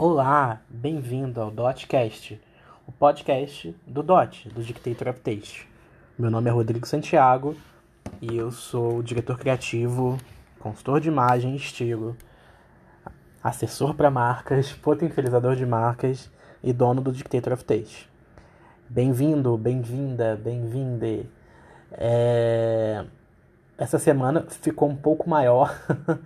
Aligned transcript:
Olá, 0.00 0.60
bem-vindo 0.68 1.40
ao 1.40 1.50
Dotcast, 1.50 2.40
o 2.86 2.92
podcast 2.92 3.74
do 3.84 4.00
Dot, 4.00 4.48
do 4.50 4.62
Dictator 4.62 5.08
of 5.08 5.18
Taste. 5.18 5.68
Meu 6.16 6.30
nome 6.30 6.48
é 6.48 6.52
Rodrigo 6.52 6.86
Santiago 6.86 7.56
e 8.22 8.36
eu 8.36 8.52
sou 8.52 9.02
diretor 9.02 9.36
criativo, 9.36 10.16
consultor 10.60 11.00
de 11.00 11.08
imagem 11.08 11.52
e 11.52 11.56
estilo, 11.56 12.16
assessor 13.42 13.92
para 13.92 14.08
marcas, 14.08 14.70
potencializador 14.72 15.56
de 15.56 15.66
marcas 15.66 16.30
e 16.62 16.72
dono 16.72 17.00
do 17.00 17.10
Dictator 17.10 17.54
of 17.54 17.64
Taste. 17.64 18.08
Bem-vindo, 18.88 19.58
bem-vinda, 19.58 20.36
bem-vinde. 20.36 21.28
É... 21.90 23.04
Essa 23.76 23.98
semana 23.98 24.46
ficou 24.48 24.88
um 24.88 24.96
pouco 24.96 25.28
maior 25.28 25.76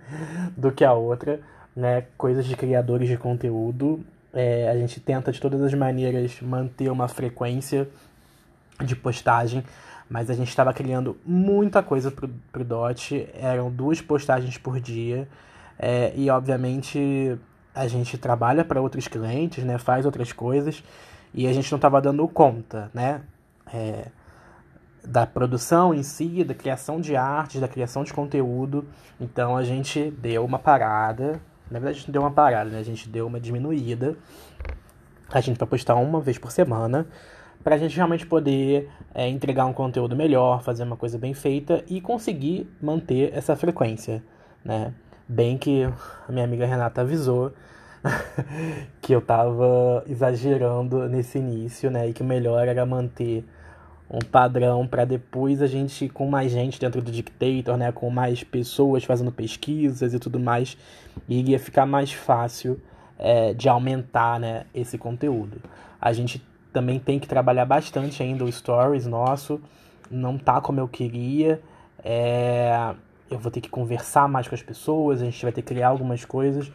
do 0.55 0.71
que 0.71 0.85
a 0.85 0.93
outra, 0.93 1.39
né? 1.75 2.05
Coisas 2.17 2.45
de 2.45 2.55
criadores 2.55 3.07
de 3.07 3.17
conteúdo. 3.17 4.03
É, 4.33 4.69
a 4.69 4.75
gente 4.75 4.99
tenta 4.99 5.31
de 5.31 5.39
todas 5.39 5.61
as 5.61 5.73
maneiras 5.73 6.41
manter 6.41 6.89
uma 6.89 7.07
frequência 7.07 7.87
de 8.83 8.95
postagem, 8.95 9.63
mas 10.09 10.29
a 10.29 10.33
gente 10.33 10.49
estava 10.49 10.73
criando 10.73 11.15
muita 11.25 11.83
coisa 11.83 12.09
pro, 12.09 12.27
pro 12.51 12.63
DOT, 12.63 13.29
eram 13.33 13.69
duas 13.71 14.01
postagens 14.01 14.57
por 14.57 14.79
dia, 14.79 15.27
é, 15.77 16.11
e 16.15 16.29
obviamente 16.29 17.37
a 17.75 17.87
gente 17.87 18.17
trabalha 18.17 18.63
para 18.63 18.81
outros 18.81 19.07
clientes, 19.07 19.63
né? 19.63 19.77
Faz 19.77 20.05
outras 20.05 20.31
coisas, 20.31 20.83
e 21.33 21.47
a 21.47 21.53
gente 21.53 21.71
não 21.71 21.77
estava 21.77 22.01
dando 22.01 22.27
conta, 22.27 22.89
né? 22.93 23.21
É, 23.71 24.07
da 25.05 25.25
produção 25.25 25.93
em 25.93 26.03
si, 26.03 26.43
da 26.43 26.53
criação 26.53 26.99
de 26.99 27.15
artes, 27.15 27.59
da 27.59 27.67
criação 27.67 28.03
de 28.03 28.13
conteúdo. 28.13 28.85
Então 29.19 29.57
a 29.57 29.63
gente 29.63 30.11
deu 30.11 30.45
uma 30.45 30.59
parada. 30.59 31.41
Na 31.69 31.79
verdade, 31.79 31.97
a 31.97 31.99
gente 31.99 32.11
deu 32.11 32.21
uma 32.21 32.31
parada, 32.31 32.69
né? 32.69 32.79
A 32.79 32.83
gente 32.83 33.09
deu 33.09 33.27
uma 33.27 33.39
diminuída. 33.39 34.15
A 35.31 35.41
gente 35.41 35.57
vai 35.57 35.67
postar 35.67 35.95
uma 35.95 36.21
vez 36.21 36.37
por 36.37 36.51
semana 36.51 37.07
para 37.63 37.75
a 37.75 37.77
gente 37.77 37.95
realmente 37.95 38.25
poder 38.25 38.89
é, 39.13 39.27
entregar 39.27 39.65
um 39.65 39.73
conteúdo 39.73 40.15
melhor, 40.15 40.61
fazer 40.61 40.83
uma 40.83 40.97
coisa 40.97 41.17
bem 41.17 41.33
feita 41.33 41.83
e 41.87 42.01
conseguir 42.01 42.69
manter 42.81 43.31
essa 43.33 43.55
frequência, 43.55 44.21
né? 44.63 44.93
Bem 45.27 45.57
que 45.57 45.83
a 46.27 46.31
minha 46.31 46.43
amiga 46.43 46.65
Renata 46.65 47.01
avisou 47.01 47.53
que 49.01 49.13
eu 49.13 49.21
tava 49.21 50.03
exagerando 50.07 51.07
nesse 51.07 51.37
início, 51.37 51.89
né? 51.89 52.09
E 52.09 52.13
que 52.13 52.21
o 52.21 52.25
melhor 52.25 52.67
era 52.67 52.85
manter 52.85 53.45
um 54.09 54.19
padrão 54.19 54.87
para 54.87 55.05
depois 55.05 55.61
a 55.61 55.67
gente 55.67 56.07
com 56.09 56.27
mais 56.27 56.51
gente 56.51 56.79
dentro 56.79 57.01
do 57.01 57.11
Dictator, 57.11 57.77
né, 57.77 57.91
com 57.91 58.09
mais 58.09 58.43
pessoas 58.43 59.03
fazendo 59.03 59.31
pesquisas 59.31 60.13
e 60.13 60.19
tudo 60.19 60.39
mais, 60.39 60.77
iria 61.27 61.57
ficar 61.57 61.85
mais 61.85 62.11
fácil 62.11 62.79
é, 63.17 63.53
de 63.53 63.67
aumentar, 63.67 64.39
né, 64.39 64.65
esse 64.73 64.97
conteúdo. 64.97 65.61
A 65.99 66.13
gente 66.13 66.45
também 66.71 66.99
tem 66.99 67.19
que 67.19 67.27
trabalhar 67.27 67.65
bastante 67.65 68.21
ainda 68.21 68.43
o 68.43 68.51
stories 68.51 69.05
nosso, 69.05 69.61
não 70.11 70.37
tá 70.37 70.59
como 70.61 70.79
eu 70.79 70.87
queria, 70.87 71.61
é, 72.03 72.93
eu 73.31 73.39
vou 73.39 73.51
ter 73.51 73.61
que 73.61 73.69
conversar 73.69 74.27
mais 74.27 74.47
com 74.47 74.55
as 74.55 74.61
pessoas, 74.61 75.21
a 75.21 75.25
gente 75.25 75.41
vai 75.41 75.51
ter 75.51 75.61
que 75.61 75.73
criar 75.73 75.87
algumas 75.87 76.25
coisas. 76.25 76.71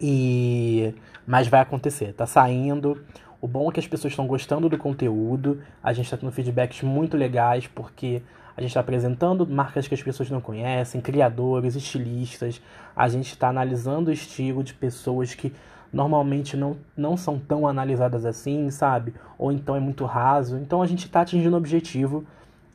E 0.00 0.94
mas 1.26 1.48
vai 1.48 1.60
acontecer, 1.60 2.12
tá 2.12 2.26
saindo. 2.26 3.02
O 3.40 3.46
bom 3.46 3.68
é 3.68 3.72
que 3.72 3.80
as 3.80 3.86
pessoas 3.86 4.12
estão 4.12 4.26
gostando 4.26 4.68
do 4.68 4.78
conteúdo, 4.78 5.62
a 5.82 5.92
gente 5.92 6.06
está 6.06 6.16
tendo 6.16 6.32
feedbacks 6.32 6.82
muito 6.82 7.16
legais, 7.16 7.66
porque 7.66 8.22
a 8.56 8.60
gente 8.60 8.70
está 8.70 8.80
apresentando 8.80 9.46
marcas 9.46 9.86
que 9.86 9.94
as 9.94 10.02
pessoas 10.02 10.30
não 10.30 10.40
conhecem, 10.40 11.00
criadores, 11.00 11.76
estilistas, 11.76 12.60
a 12.94 13.08
gente 13.08 13.28
está 13.28 13.48
analisando 13.48 14.08
o 14.08 14.12
estilo 14.12 14.64
de 14.64 14.72
pessoas 14.72 15.34
que 15.34 15.52
normalmente 15.92 16.56
não, 16.56 16.76
não 16.96 17.16
são 17.16 17.38
tão 17.38 17.66
analisadas 17.66 18.24
assim, 18.24 18.70
sabe? 18.70 19.14
Ou 19.38 19.52
então 19.52 19.76
é 19.76 19.80
muito 19.80 20.04
raso. 20.06 20.56
Então 20.56 20.80
a 20.80 20.86
gente 20.86 21.04
está 21.04 21.20
atingindo 21.20 21.54
o 21.54 21.58
objetivo, 21.58 22.24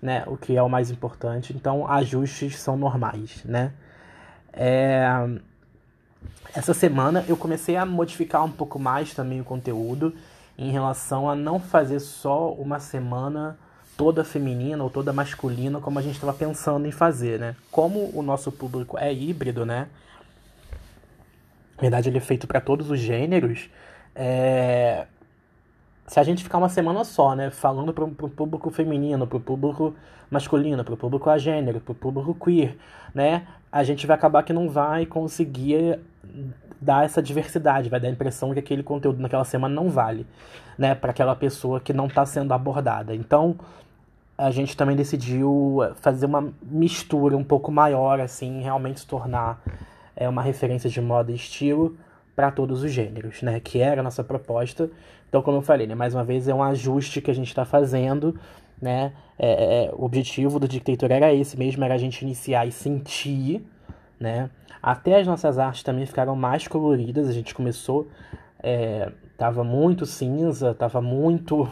né? 0.01 0.23
O 0.27 0.37
que 0.37 0.55
é 0.55 0.61
o 0.61 0.69
mais 0.69 0.91
importante. 0.91 1.53
Então 1.55 1.87
ajustes 1.87 2.59
são 2.59 2.77
normais, 2.77 3.43
né? 3.43 3.73
É... 4.53 5.07
Essa 6.53 6.73
semana 6.73 7.25
eu 7.27 7.35
comecei 7.35 7.75
a 7.75 7.85
modificar 7.85 8.43
um 8.43 8.51
pouco 8.51 8.77
mais 8.77 9.13
também 9.13 9.41
o 9.41 9.43
conteúdo 9.43 10.13
em 10.61 10.69
relação 10.69 11.27
a 11.27 11.35
não 11.35 11.59
fazer 11.59 11.99
só 11.99 12.53
uma 12.53 12.79
semana 12.79 13.57
toda 13.97 14.23
feminina 14.23 14.83
ou 14.83 14.91
toda 14.91 15.11
masculina 15.11 15.79
como 15.79 15.97
a 15.97 16.03
gente 16.03 16.13
estava 16.13 16.33
pensando 16.33 16.87
em 16.87 16.91
fazer, 16.91 17.39
né? 17.39 17.55
Como 17.71 18.11
o 18.13 18.21
nosso 18.21 18.51
público 18.51 18.95
é 18.95 19.11
híbrido, 19.11 19.65
né? 19.65 19.87
Na 21.77 21.81
verdade, 21.81 22.09
ele 22.09 22.19
é 22.19 22.21
feito 22.21 22.45
para 22.45 22.61
todos 22.61 22.91
os 22.91 22.99
gêneros. 22.99 23.71
É... 24.15 25.07
Se 26.05 26.19
a 26.19 26.23
gente 26.23 26.43
ficar 26.43 26.59
uma 26.59 26.69
semana 26.69 27.03
só, 27.03 27.33
né, 27.33 27.49
falando 27.49 27.91
para 27.91 28.03
o 28.03 28.29
público 28.29 28.69
feminino, 28.69 29.25
para 29.25 29.37
o 29.37 29.41
público 29.41 29.95
masculino, 30.29 30.83
para 30.83 30.93
o 30.93 30.97
público 30.97 31.27
agênero, 31.27 31.79
para 31.79 31.91
o 31.91 31.95
público 31.95 32.35
queer, 32.35 32.77
né, 33.15 33.47
a 33.71 33.83
gente 33.83 34.05
vai 34.05 34.15
acabar 34.15 34.43
que 34.43 34.53
não 34.53 34.69
vai 34.69 35.07
conseguir 35.07 35.99
dar 36.79 37.05
essa 37.05 37.21
diversidade, 37.21 37.89
vai 37.89 37.99
dar 37.99 38.07
a 38.07 38.11
impressão 38.11 38.53
que 38.53 38.59
aquele 38.59 38.81
conteúdo 38.81 39.21
naquela 39.21 39.43
semana 39.43 39.73
não 39.73 39.89
vale, 39.89 40.25
né, 40.77 40.95
para 40.95 41.11
aquela 41.11 41.35
pessoa 41.35 41.79
que 41.79 41.93
não 41.93 42.07
está 42.07 42.25
sendo 42.25 42.53
abordada. 42.53 43.13
Então, 43.13 43.55
a 44.37 44.49
gente 44.49 44.75
também 44.75 44.95
decidiu 44.95 45.79
fazer 45.97 46.25
uma 46.25 46.51
mistura 46.63 47.37
um 47.37 47.43
pouco 47.43 47.71
maior, 47.71 48.19
assim, 48.19 48.61
realmente 48.61 49.01
se 49.01 49.05
tornar 49.05 49.61
é, 50.15 50.27
uma 50.27 50.41
referência 50.41 50.89
de 50.89 50.99
moda 50.99 51.31
e 51.31 51.35
estilo 51.35 51.95
para 52.35 52.49
todos 52.49 52.81
os 52.81 52.91
gêneros, 52.91 53.43
né, 53.43 53.59
que 53.59 53.79
era 53.79 54.01
a 54.01 54.03
nossa 54.03 54.23
proposta. 54.23 54.89
Então, 55.29 55.43
como 55.43 55.57
eu 55.57 55.61
falei, 55.61 55.85
né, 55.85 55.93
mais 55.93 56.15
uma 56.15 56.23
vez 56.23 56.47
é 56.47 56.53
um 56.53 56.63
ajuste 56.63 57.21
que 57.21 57.29
a 57.29 57.35
gente 57.35 57.49
está 57.49 57.63
fazendo, 57.63 58.35
né, 58.81 59.13
é, 59.37 59.85
é, 59.85 59.91
o 59.93 60.03
objetivo 60.03 60.59
do 60.59 60.67
Dictator 60.67 61.11
era 61.11 61.31
esse 61.31 61.57
mesmo, 61.57 61.83
era 61.83 61.93
a 61.93 61.97
gente 61.97 62.23
iniciar 62.23 62.65
e 62.65 62.71
sentir, 62.71 63.63
né, 64.19 64.49
até 64.81 65.19
as 65.19 65.27
nossas 65.27 65.59
artes 65.59 65.83
também 65.83 66.05
ficaram 66.05 66.35
mais 66.35 66.67
coloridas. 66.67 67.27
A 67.27 67.33
gente 67.33 67.53
começou, 67.53 68.07
é, 68.61 69.11
tava 69.37 69.63
muito 69.63 70.05
cinza, 70.05 70.73
tava 70.73 71.01
muito 71.01 71.69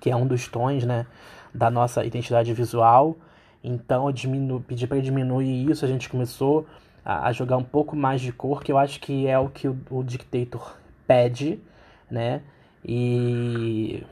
que 0.00 0.10
é 0.10 0.16
um 0.16 0.26
dos 0.26 0.46
tons, 0.48 0.84
né, 0.84 1.06
da 1.52 1.70
nossa 1.70 2.04
identidade 2.04 2.52
visual. 2.52 3.16
Então 3.62 4.06
eu 4.06 4.12
diminu 4.12 4.60
pedi 4.60 4.86
para 4.86 5.00
diminuir 5.00 5.70
isso. 5.70 5.84
A 5.84 5.88
gente 5.88 6.10
começou 6.10 6.66
a, 7.04 7.32
jogar 7.32 7.56
um 7.56 7.64
pouco 7.64 7.96
mais 7.96 8.20
de 8.20 8.32
cor, 8.32 8.62
que 8.62 8.70
eu 8.70 8.78
acho 8.78 9.00
que 9.00 9.26
é 9.26 9.38
o 9.38 9.48
que 9.48 9.68
o, 9.68 9.78
o 9.90 10.02
Dictator 10.02 10.76
pede, 11.06 11.58
né? 12.10 12.42
E 12.84 14.04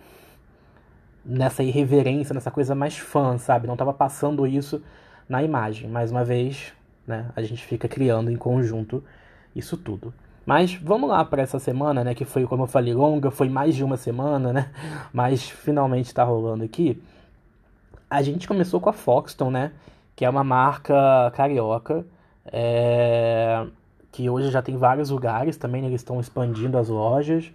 nessa 1.24 1.62
irreverência, 1.62 2.34
nessa 2.34 2.50
coisa 2.50 2.74
mais 2.74 2.96
fã, 2.96 3.36
sabe? 3.38 3.66
Não 3.66 3.76
tava 3.76 3.92
passando 3.92 4.46
isso 4.46 4.82
na 5.28 5.42
imagem. 5.42 5.88
Mais 5.88 6.10
uma 6.10 6.24
vez, 6.24 6.72
né? 7.06 7.30
A 7.34 7.42
gente 7.42 7.64
fica 7.64 7.88
criando 7.88 8.30
em 8.30 8.36
conjunto 8.36 9.02
isso 9.54 9.76
tudo. 9.76 10.12
Mas 10.44 10.74
vamos 10.74 11.08
lá 11.08 11.24
para 11.24 11.42
essa 11.42 11.58
semana, 11.58 12.02
né? 12.02 12.14
Que 12.14 12.24
foi, 12.24 12.46
como 12.46 12.64
eu 12.64 12.66
falei, 12.66 12.92
longa, 12.92 13.30
foi 13.30 13.48
mais 13.48 13.74
de 13.74 13.84
uma 13.84 13.96
semana, 13.96 14.52
né? 14.52 14.70
Mas 15.12 15.48
finalmente 15.48 16.06
está 16.06 16.24
rolando 16.24 16.64
aqui. 16.64 17.00
A 18.10 18.22
gente 18.22 18.48
começou 18.48 18.80
com 18.80 18.90
a 18.90 18.92
Foxton, 18.92 19.50
né? 19.50 19.72
Que 20.16 20.24
é 20.24 20.30
uma 20.30 20.44
marca 20.44 21.32
carioca. 21.34 22.04
É... 22.46 23.66
Que 24.10 24.28
hoje 24.28 24.50
já 24.50 24.60
tem 24.60 24.76
vários 24.76 25.10
lugares 25.10 25.56
também, 25.56 25.80
né? 25.80 25.88
eles 25.88 26.00
estão 26.00 26.20
expandindo 26.20 26.76
as 26.76 26.88
lojas. 26.88 27.50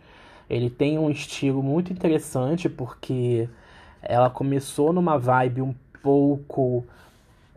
Ele 0.50 0.70
tem 0.70 0.98
um 0.98 1.10
estilo 1.10 1.62
muito 1.62 1.92
interessante 1.92 2.70
porque 2.70 3.50
ela 4.02 4.30
começou 4.30 4.94
numa 4.94 5.20
vibe 5.20 5.62
um 5.62 5.76
pouco 6.02 6.86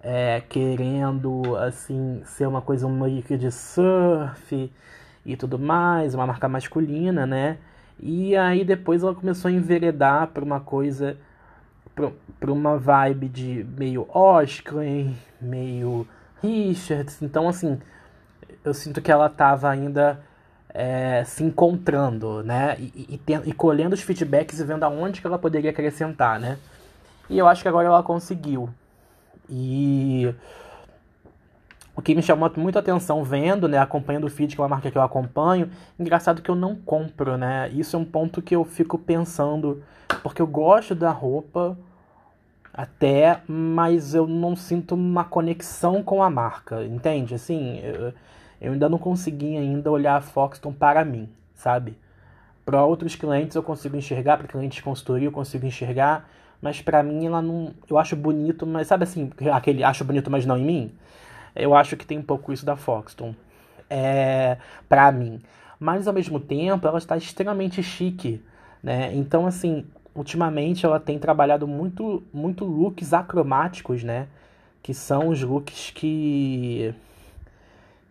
é, 0.02 0.42
querendo 0.48 1.56
assim 1.56 2.22
ser 2.24 2.46
uma 2.46 2.62
coisa 2.62 2.88
meio 2.88 3.22
que 3.22 3.36
de 3.36 3.50
surf 3.50 4.72
e 5.24 5.36
tudo 5.36 5.58
mais, 5.58 6.14
uma 6.14 6.26
marca 6.26 6.48
masculina, 6.48 7.26
né? 7.26 7.58
E 7.98 8.36
aí 8.36 8.64
depois 8.64 9.02
ela 9.02 9.14
começou 9.14 9.48
a 9.48 9.52
enveredar 9.52 10.28
para 10.28 10.42
uma 10.42 10.60
coisa, 10.60 11.16
para 11.94 12.50
uma 12.50 12.78
vibe 12.78 13.28
de 13.28 13.66
meio 13.76 14.06
Oscar, 14.08 14.82
meio 15.40 16.06
Richards. 16.42 17.20
Então 17.20 17.48
assim, 17.48 17.78
eu 18.64 18.72
sinto 18.72 19.02
que 19.02 19.12
ela 19.12 19.26
estava 19.26 19.68
ainda 19.68 20.20
é, 20.72 21.24
se 21.24 21.44
encontrando, 21.44 22.42
né? 22.42 22.76
E, 22.78 23.20
e, 23.26 23.48
e, 23.50 23.52
colhendo 23.52 23.94
os 23.94 24.00
feedbacks 24.00 24.60
e 24.60 24.64
vendo 24.64 24.84
aonde 24.84 25.20
que 25.20 25.26
ela 25.26 25.38
poderia 25.38 25.70
acrescentar, 25.70 26.40
né? 26.40 26.58
E 27.28 27.38
eu 27.38 27.46
acho 27.46 27.62
que 27.62 27.68
agora 27.68 27.86
ela 27.86 28.02
conseguiu. 28.02 28.70
E 29.50 30.32
o 31.96 32.02
que 32.02 32.14
me 32.14 32.22
chamou 32.22 32.50
muito 32.56 32.76
a 32.76 32.80
atenção 32.80 33.22
vendo, 33.24 33.68
né, 33.68 33.78
acompanhando 33.78 34.24
o 34.24 34.30
feed, 34.30 34.54
que 34.54 34.60
é 34.60 34.62
uma 34.62 34.68
marca 34.68 34.90
que 34.90 34.96
eu 34.96 35.02
acompanho, 35.02 35.70
engraçado 35.98 36.40
que 36.40 36.50
eu 36.50 36.54
não 36.54 36.74
compro, 36.74 37.36
né? 37.36 37.68
Isso 37.74 37.94
é 37.94 37.98
um 37.98 38.04
ponto 38.04 38.40
que 38.40 38.56
eu 38.56 38.64
fico 38.64 38.96
pensando, 38.96 39.82
porque 40.22 40.40
eu 40.40 40.46
gosto 40.46 40.94
da 40.94 41.10
roupa 41.10 41.76
até, 42.72 43.42
mas 43.46 44.14
eu 44.14 44.26
não 44.26 44.54
sinto 44.56 44.94
uma 44.94 45.24
conexão 45.24 46.02
com 46.02 46.22
a 46.22 46.30
marca, 46.30 46.84
entende? 46.84 47.34
Assim, 47.34 47.80
eu, 47.80 48.72
ainda 48.72 48.88
não 48.88 48.96
consegui 48.98 49.56
ainda 49.56 49.90
olhar 49.90 50.16
a 50.16 50.20
Foxton 50.20 50.72
para 50.72 51.04
mim, 51.04 51.28
sabe? 51.54 51.98
Para 52.64 52.84
outros 52.84 53.16
clientes 53.16 53.56
eu 53.56 53.62
consigo 53.62 53.96
enxergar, 53.96 54.38
para 54.38 54.46
clientes 54.46 54.76
de 54.76 54.82
consultoria 54.82 55.28
eu 55.28 55.32
consigo 55.32 55.66
enxergar, 55.66 56.28
mas 56.60 56.80
para 56.82 57.02
mim 57.02 57.26
ela 57.26 57.40
não, 57.40 57.72
eu 57.88 57.98
acho 57.98 58.14
bonito, 58.16 58.66
mas 58.66 58.86
sabe 58.86 59.04
assim, 59.04 59.30
aquele 59.52 59.82
acho 59.82 60.04
bonito, 60.04 60.30
mas 60.30 60.44
não 60.44 60.58
em 60.58 60.64
mim. 60.64 60.92
Eu 61.54 61.74
acho 61.74 61.96
que 61.96 62.06
tem 62.06 62.18
um 62.18 62.22
pouco 62.22 62.52
isso 62.52 62.64
da 62.64 62.76
Foxton, 62.76 63.34
é, 63.88 64.56
para 64.88 65.10
mim. 65.10 65.40
Mas 65.78 66.06
ao 66.06 66.14
mesmo 66.14 66.38
tempo 66.38 66.86
ela 66.86 66.98
está 66.98 67.16
extremamente 67.16 67.82
chique, 67.82 68.42
né? 68.82 69.10
Então 69.14 69.46
assim, 69.46 69.86
ultimamente 70.14 70.84
ela 70.84 71.00
tem 71.00 71.18
trabalhado 71.18 71.66
muito, 71.66 72.22
muito 72.32 72.64
looks 72.64 73.12
acromáticos, 73.12 74.04
né? 74.04 74.28
Que 74.82 74.94
são 74.94 75.28
os 75.28 75.42
looks 75.42 75.90
que, 75.94 76.94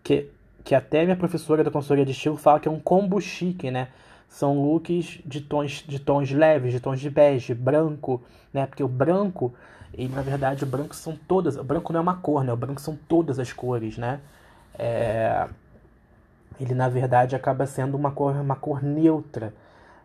que, 0.03 0.27
que 0.63 0.75
até 0.75 1.03
minha 1.03 1.15
professora 1.15 1.63
da 1.63 1.71
consultoria 1.71 2.05
de 2.05 2.11
estilo 2.11 2.37
fala 2.37 2.59
que 2.59 2.67
é 2.67 2.71
um 2.71 2.79
combo 2.79 3.19
chique, 3.21 3.69
né? 3.71 3.89
São 4.29 4.63
looks 4.63 5.19
de 5.25 5.41
tons, 5.41 5.83
de 5.87 5.99
tons 5.99 6.31
leves, 6.31 6.71
de 6.71 6.79
tons 6.79 6.99
de 6.99 7.09
bege, 7.09 7.53
branco, 7.53 8.21
né? 8.53 8.65
Porque 8.67 8.83
o 8.83 8.87
branco, 8.87 9.53
e 9.93 10.07
na 10.07 10.21
verdade 10.21 10.63
o 10.63 10.67
branco 10.67 10.95
são 10.95 11.17
todas, 11.27 11.57
o 11.57 11.63
branco 11.63 11.91
não 11.91 11.99
é 11.99 12.03
uma 12.03 12.15
cor, 12.15 12.43
né? 12.43 12.53
O 12.53 12.57
branco 12.57 12.79
são 12.79 12.97
todas 13.07 13.39
as 13.39 13.51
cores, 13.51 13.97
né? 13.97 14.19
É, 14.77 15.47
ele 16.59 16.75
na 16.75 16.87
verdade 16.87 17.35
acaba 17.35 17.65
sendo 17.65 17.97
uma 17.97 18.11
cor, 18.11 18.35
uma 18.35 18.55
cor 18.55 18.83
neutra, 18.83 19.51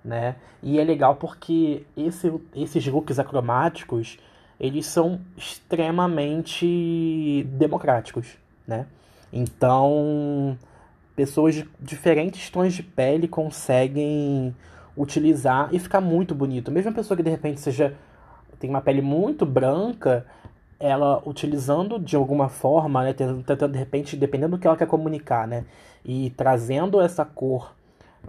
né? 0.03 0.37
E 0.63 0.81
é 0.81 0.85
legal 0.85 1.17
porque 1.17 1.85
esse, 1.97 2.33
esses 2.55 2.87
looks 2.87 3.19
acromáticos, 3.19 4.19
eles 4.59 4.87
são 4.87 5.21
extremamente 5.37 7.47
democráticos, 7.51 8.39
né? 8.67 8.87
Então, 9.31 10.57
pessoas 11.15 11.55
de 11.55 11.69
diferentes 11.81 12.51
tons 12.51 12.75
de 12.75 12.83
pele 12.83 13.29
conseguem 13.29 14.55
utilizar 14.97 15.69
e 15.73 15.79
ficar 15.79 16.01
muito 16.01 16.35
bonito. 16.35 16.71
Mesmo 16.71 16.91
a 16.91 16.95
pessoa 16.95 17.17
que 17.17 17.23
de 17.23 17.31
repente 17.31 17.61
seja 17.61 17.95
tem 18.59 18.71
uma 18.71 18.81
pele 18.81 19.03
muito 19.03 19.45
branca, 19.45 20.25
ela 20.79 21.23
utilizando 21.27 21.99
de 21.99 22.17
alguma 22.17 22.49
forma, 22.49 23.03
né, 23.03 23.13
tentando 23.13 23.73
de 23.73 23.79
repente, 23.79 24.17
dependendo 24.17 24.57
do 24.57 24.61
que 24.61 24.67
ela 24.67 24.77
quer 24.77 24.87
comunicar, 24.87 25.47
né, 25.47 25.65
e 26.05 26.31
trazendo 26.31 27.01
essa 27.01 27.25
cor 27.25 27.75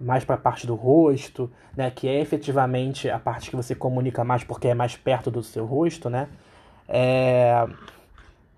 mais 0.02 0.26
para 0.26 0.36
a 0.36 0.38
parte 0.38 0.68
do 0.68 0.76
rosto, 0.76 1.50
né, 1.76 1.90
que 1.90 2.08
é 2.08 2.20
efetivamente 2.20 3.10
a 3.10 3.18
parte 3.20 3.50
que 3.50 3.56
você 3.56 3.74
comunica 3.74 4.24
mais 4.24 4.44
porque 4.44 4.68
é 4.68 4.74
mais 4.74 4.98
perto 4.98 5.32
do 5.32 5.42
seu 5.42 5.66
rosto, 5.66 6.10
né? 6.10 6.28
É, 6.88 7.66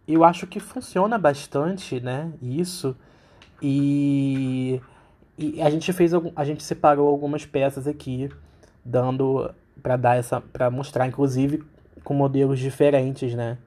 eu 0.08 0.24
acho 0.24 0.48
que 0.48 0.60
funciona 0.60 1.18
bastante, 1.18 2.00
né? 2.00 2.32
Isso 2.42 2.96
e, 3.62 4.82
e 5.38 5.62
a 5.62 5.70
gente 5.70 5.92
fez 5.94 6.12
a 6.36 6.44
gente 6.44 6.64
separou 6.64 7.08
algumas 7.08 7.46
peças 7.46 7.88
aqui, 7.88 8.30
dando 8.84 9.54
para 9.82 9.96
dar 9.96 10.18
essa 10.18 10.42
para 10.42 10.70
mostrar 10.70 11.08
inclusive 11.08 11.64
com 12.04 12.14
modelos 12.14 12.60
diferentes, 12.60 13.34
né? 13.34 13.58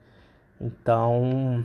Então, 0.61 1.65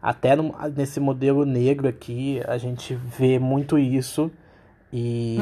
até 0.00 0.34
no, 0.34 0.54
nesse 0.74 0.98
modelo 0.98 1.44
negro 1.44 1.86
aqui, 1.86 2.40
a 2.46 2.56
gente 2.56 2.94
vê 2.94 3.38
muito 3.38 3.78
isso 3.78 4.30
e 4.92 5.38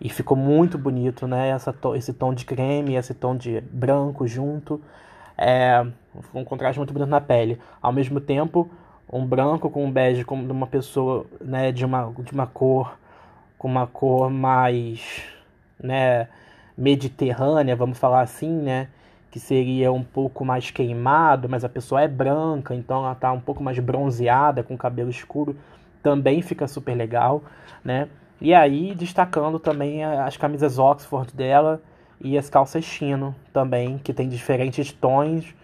e 0.00 0.08
ficou 0.08 0.36
muito 0.36 0.78
bonito, 0.78 1.26
né? 1.26 1.48
Essa, 1.48 1.74
esse 1.96 2.12
tom 2.12 2.32
de 2.32 2.44
creme, 2.44 2.94
esse 2.94 3.14
tom 3.14 3.36
de 3.36 3.60
branco 3.60 4.26
junto, 4.26 4.80
é 5.36 5.84
um 6.34 6.44
contraste 6.44 6.78
muito 6.78 6.92
bonito 6.92 7.08
na 7.08 7.20
pele. 7.20 7.58
Ao 7.82 7.92
mesmo 7.92 8.20
tempo, 8.20 8.70
um 9.10 9.24
branco 9.24 9.70
com 9.70 9.84
um 9.84 9.90
bege 9.90 10.24
como 10.24 10.44
de 10.46 10.52
uma 10.52 10.66
pessoa, 10.66 11.26
né, 11.40 11.72
de 11.72 11.84
uma 11.84 12.12
de 12.18 12.32
uma 12.32 12.46
cor 12.46 12.98
com 13.58 13.68
uma 13.68 13.86
cor 13.86 14.30
mais, 14.30 15.22
né, 15.82 16.28
mediterrânea, 16.76 17.74
vamos 17.74 17.98
falar 17.98 18.20
assim, 18.20 18.50
né? 18.50 18.88
que 19.36 19.40
seria 19.40 19.92
um 19.92 20.02
pouco 20.02 20.46
mais 20.46 20.70
queimado, 20.70 21.46
mas 21.46 21.62
a 21.62 21.68
pessoa 21.68 22.00
é 22.00 22.08
branca, 22.08 22.74
então 22.74 23.04
ela 23.04 23.14
tá 23.14 23.30
um 23.32 23.40
pouco 23.40 23.62
mais 23.62 23.78
bronzeada, 23.78 24.62
com 24.62 24.78
cabelo 24.78 25.10
escuro, 25.10 25.54
também 26.02 26.40
fica 26.40 26.66
super 26.66 26.94
legal, 26.94 27.42
né? 27.84 28.08
E 28.40 28.54
aí 28.54 28.94
destacando 28.94 29.58
também 29.58 30.02
as 30.02 30.38
camisas 30.38 30.78
Oxford 30.78 31.34
dela 31.34 31.82
e 32.18 32.38
as 32.38 32.48
calças 32.48 32.82
chino 32.82 33.34
também, 33.52 33.98
que 33.98 34.14
tem 34.14 34.26
diferentes 34.26 34.90
tons, 34.90 35.54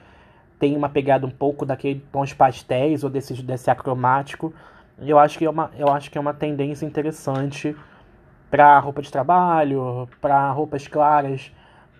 tem 0.62 0.76
uma 0.76 0.88
pegada 0.88 1.26
um 1.26 1.30
pouco 1.30 1.66
daquele 1.66 1.98
tons 2.12 2.32
pastéis 2.32 3.02
ou 3.02 3.10
desse, 3.10 3.42
desse 3.42 3.68
acromático. 3.68 4.54
Eu 4.96 5.18
acho 5.18 5.36
que 5.36 5.44
é 5.44 5.50
uma, 5.50 5.72
eu 5.76 5.88
acho 5.88 6.08
que 6.08 6.16
é 6.16 6.20
uma 6.20 6.32
tendência 6.32 6.86
interessante 6.86 7.74
para 8.48 8.78
roupa 8.78 9.02
de 9.02 9.10
trabalho, 9.10 10.08
para 10.20 10.52
roupas 10.52 10.86
claras, 10.86 11.50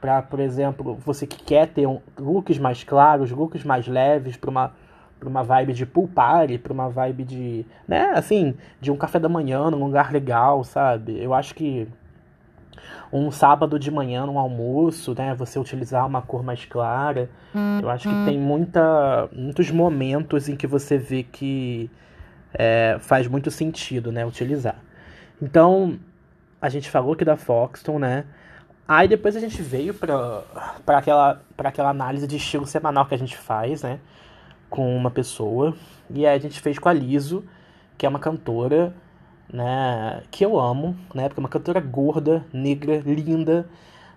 para, 0.00 0.22
por 0.22 0.38
exemplo, 0.38 0.94
você 0.94 1.26
que 1.26 1.42
quer 1.42 1.66
ter 1.70 1.88
um, 1.88 2.00
looks 2.16 2.56
mais 2.56 2.84
claros, 2.84 3.32
looks 3.32 3.64
mais 3.64 3.88
leves, 3.88 4.36
para 4.36 4.50
uma 4.50 4.72
para 5.18 5.28
uma 5.28 5.42
vibe 5.42 5.72
de 5.72 5.84
pool 5.86 6.06
party, 6.06 6.58
para 6.58 6.72
uma 6.72 6.88
vibe 6.88 7.24
de, 7.24 7.66
né, 7.86 8.12
assim, 8.14 8.56
de 8.80 8.90
um 8.90 8.96
café 8.96 9.20
da 9.20 9.28
manhã 9.28 9.70
num 9.70 9.84
lugar 9.84 10.12
legal, 10.12 10.62
sabe? 10.64 11.20
Eu 11.20 11.32
acho 11.32 11.54
que 11.54 11.88
um 13.12 13.30
sábado 13.30 13.78
de 13.78 13.90
manhã 13.90 14.26
no 14.26 14.38
almoço, 14.38 15.14
né, 15.14 15.34
você 15.34 15.58
utilizar 15.58 16.06
uma 16.06 16.22
cor 16.22 16.42
mais 16.42 16.64
clara, 16.64 17.28
eu 17.80 17.90
acho 17.90 18.08
que 18.08 18.24
tem 18.24 18.38
muita, 18.38 19.28
muitos 19.32 19.70
momentos 19.70 20.48
em 20.48 20.56
que 20.56 20.66
você 20.66 20.96
vê 20.96 21.22
que 21.22 21.90
é, 22.54 22.96
faz 23.00 23.26
muito 23.28 23.50
sentido, 23.50 24.10
né, 24.10 24.24
utilizar. 24.24 24.76
Então, 25.40 25.98
a 26.60 26.68
gente 26.68 26.90
falou 26.90 27.12
aqui 27.12 27.24
da 27.24 27.36
Foxton, 27.36 27.98
né, 27.98 28.24
Aí 28.86 29.06
depois 29.08 29.36
a 29.36 29.40
gente 29.40 29.62
veio 29.62 29.94
pra, 29.94 30.42
aquela, 30.86 31.40
pra 31.56 31.68
aquela 31.68 31.90
análise 31.90 32.26
de 32.26 32.36
estilo 32.36 32.66
semanal 32.66 33.06
que 33.06 33.14
a 33.14 33.18
gente 33.18 33.36
faz, 33.36 33.82
né? 33.82 34.00
Com 34.68 34.94
uma 34.96 35.10
pessoa. 35.10 35.74
E 36.10 36.26
aí 36.26 36.36
a 36.36 36.38
gente 36.38 36.60
fez 36.60 36.78
com 36.78 36.88
a 36.88 36.92
Liso, 36.92 37.44
que 37.96 38.04
é 38.04 38.08
uma 38.08 38.18
cantora, 38.18 38.92
né? 39.50 40.22
Que 40.30 40.44
eu 40.44 40.58
amo, 40.58 40.96
né? 41.14 41.28
Porque 41.28 41.40
é 41.40 41.42
uma 41.42 41.48
cantora 41.48 41.80
gorda, 41.80 42.44
negra, 42.52 42.98
linda, 43.04 43.68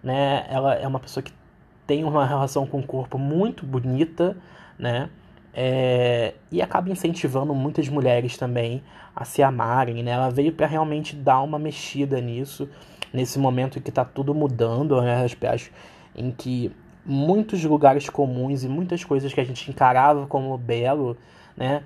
né? 0.04 0.45
Ela 0.50 0.75
é 0.75 0.88
uma 0.88 1.00
pessoa 1.00 1.24
que 1.24 1.33
tem 1.88 2.04
uma 2.04 2.25
relação 2.25 2.66
com 2.66 2.80
o 2.80 2.83
corpo 2.83 3.18
muito 3.18 3.66
bonita, 3.66 4.36
né? 4.77 5.10
É, 5.54 6.33
e 6.51 6.62
acaba 6.62 6.89
incentivando 6.89 7.54
muitas 7.56 7.88
mulheres 7.88 8.38
também 8.38 8.83
a 9.16 9.24
se 9.24 9.42
amarem, 9.42 10.03
né? 10.03 10.12
Ela 10.12 10.29
veio 10.29 10.51
para 10.51 10.67
realmente 10.67 11.15
dar 11.15 11.41
uma 11.41 11.58
mexida 11.58 12.20
nisso 12.20 12.67
nesse 13.15 13.39
momento 13.39 13.79
em 13.79 13.82
que 13.82 13.89
está 13.89 14.03
tudo 14.03 14.36
mudando, 14.36 15.01
né, 15.01 15.25
acho, 15.50 15.72
em 16.13 16.32
que 16.32 16.72
muitos 17.05 17.63
lugares 17.63 18.10
comuns 18.10 18.63
e 18.63 18.67
muitas 18.67 19.03
coisas 19.03 19.34
que 19.34 19.39
a 19.39 19.44
gente 19.44 19.72
encarava 19.72 20.27
como 20.27 20.58
belo, 20.58 21.17
né, 21.55 21.82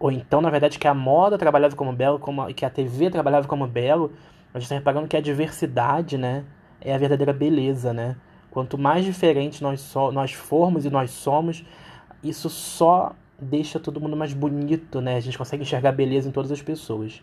ou 0.00 0.10
então, 0.10 0.40
na 0.40 0.48
verdade, 0.48 0.78
que 0.78 0.88
a 0.88 0.94
moda 0.94 1.36
trabalhava 1.36 1.76
como 1.76 1.92
belo, 1.92 2.18
como, 2.18 2.46
que 2.54 2.64
a 2.64 2.70
TV 2.70 3.10
trabalhava 3.10 3.46
como 3.46 3.66
belo, 3.66 4.10
a 4.54 4.58
gente 4.58 4.64
está 4.64 4.74
reparando 4.74 5.06
que 5.06 5.16
a 5.16 5.20
diversidade, 5.20 6.16
né, 6.16 6.42
é 6.80 6.94
a 6.94 6.98
verdadeira 6.98 7.34
beleza, 7.34 7.92
né? 7.92 8.16
Quanto 8.50 8.78
mais 8.78 9.04
diferentes 9.04 9.60
nós, 9.60 9.80
so, 9.82 10.10
nós 10.10 10.32
formos 10.32 10.86
e 10.86 10.90
nós 10.90 11.10
somos, 11.10 11.62
isso 12.24 12.48
só 12.48 13.12
deixa 13.38 13.78
todo 13.78 14.00
mundo 14.00 14.16
mais 14.16 14.32
bonito, 14.32 15.02
né? 15.02 15.16
A 15.16 15.20
gente 15.20 15.36
consegue 15.36 15.62
enxergar 15.62 15.92
beleza 15.92 16.30
em 16.30 16.32
todas 16.32 16.50
as 16.50 16.62
pessoas. 16.62 17.22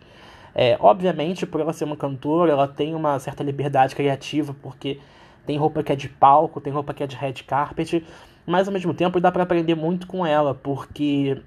É, 0.53 0.77
obviamente, 0.79 1.47
por 1.47 1.59
ela 1.59 1.73
ser 1.73 1.83
uma 1.83 1.97
cantora, 1.97 2.51
ela 2.51 2.67
tem 2.67 2.93
uma 2.93 3.17
certa 3.17 3.43
liberdade 3.43 3.95
criativa, 3.95 4.55
porque 4.61 4.99
tem 5.47 5.57
roupa 5.57 5.81
que 5.81 5.91
é 5.91 5.95
de 5.95 6.09
palco, 6.09 6.61
tem 6.61 6.71
roupa 6.71 6.93
que 6.93 7.03
é 7.03 7.07
de 7.07 7.15
red 7.15 7.33
carpet, 7.45 8.05
mas 8.45 8.67
ao 8.67 8.73
mesmo 8.73 8.93
tempo 8.93 9.19
dá 9.19 9.31
para 9.31 9.43
aprender 9.43 9.75
muito 9.75 10.05
com 10.05 10.25
ela, 10.25 10.53
porque 10.53 11.41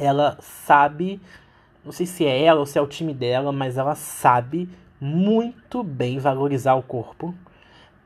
ela 0.00 0.38
sabe, 0.40 1.20
não 1.84 1.92
sei 1.92 2.06
se 2.06 2.24
é 2.24 2.42
ela 2.42 2.60
ou 2.60 2.66
se 2.66 2.78
é 2.78 2.82
o 2.82 2.86
time 2.86 3.12
dela, 3.12 3.52
mas 3.52 3.76
ela 3.76 3.94
sabe 3.94 4.68
muito 4.98 5.82
bem 5.82 6.18
valorizar 6.18 6.74
o 6.74 6.82
corpo 6.82 7.34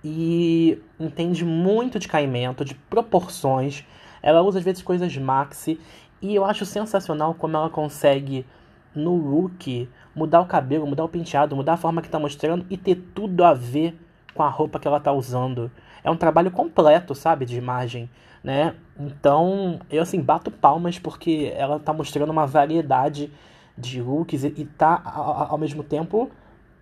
e 0.02 0.82
entende 0.98 1.44
muito 1.44 1.98
de 1.98 2.08
caimento, 2.08 2.64
de 2.64 2.74
proporções. 2.74 3.84
Ela 4.20 4.42
usa 4.42 4.58
às 4.58 4.64
vezes 4.64 4.82
coisas 4.82 5.16
maxi 5.16 5.80
e 6.20 6.34
eu 6.34 6.44
acho 6.44 6.66
sensacional 6.66 7.34
como 7.34 7.56
ela 7.56 7.70
consegue 7.70 8.44
no 8.94 9.14
look, 9.14 9.88
mudar 10.14 10.40
o 10.40 10.46
cabelo, 10.46 10.86
mudar 10.86 11.04
o 11.04 11.08
penteado, 11.08 11.54
mudar 11.54 11.74
a 11.74 11.76
forma 11.76 12.02
que 12.02 12.08
tá 12.08 12.18
mostrando 12.18 12.66
e 12.68 12.76
ter 12.76 12.96
tudo 13.14 13.44
a 13.44 13.54
ver 13.54 13.96
com 14.34 14.42
a 14.42 14.48
roupa 14.48 14.80
que 14.80 14.88
ela 14.88 15.00
tá 15.00 15.12
usando. 15.12 15.70
É 16.04 16.10
um 16.10 16.16
trabalho 16.16 16.50
completo, 16.50 17.14
sabe, 17.14 17.46
de 17.46 17.56
imagem, 17.56 18.10
né? 18.42 18.74
Então, 19.00 19.80
eu 19.90 20.02
assim 20.02 20.20
bato 20.20 20.50
palmas 20.50 20.98
porque 20.98 21.52
ela 21.56 21.80
tá 21.80 21.92
mostrando 21.92 22.30
uma 22.30 22.46
variedade 22.46 23.32
de 23.76 24.02
looks 24.02 24.44
e, 24.44 24.48
e 24.48 24.64
tá 24.66 25.00
ao, 25.04 25.52
ao 25.52 25.58
mesmo 25.58 25.82
tempo, 25.82 26.30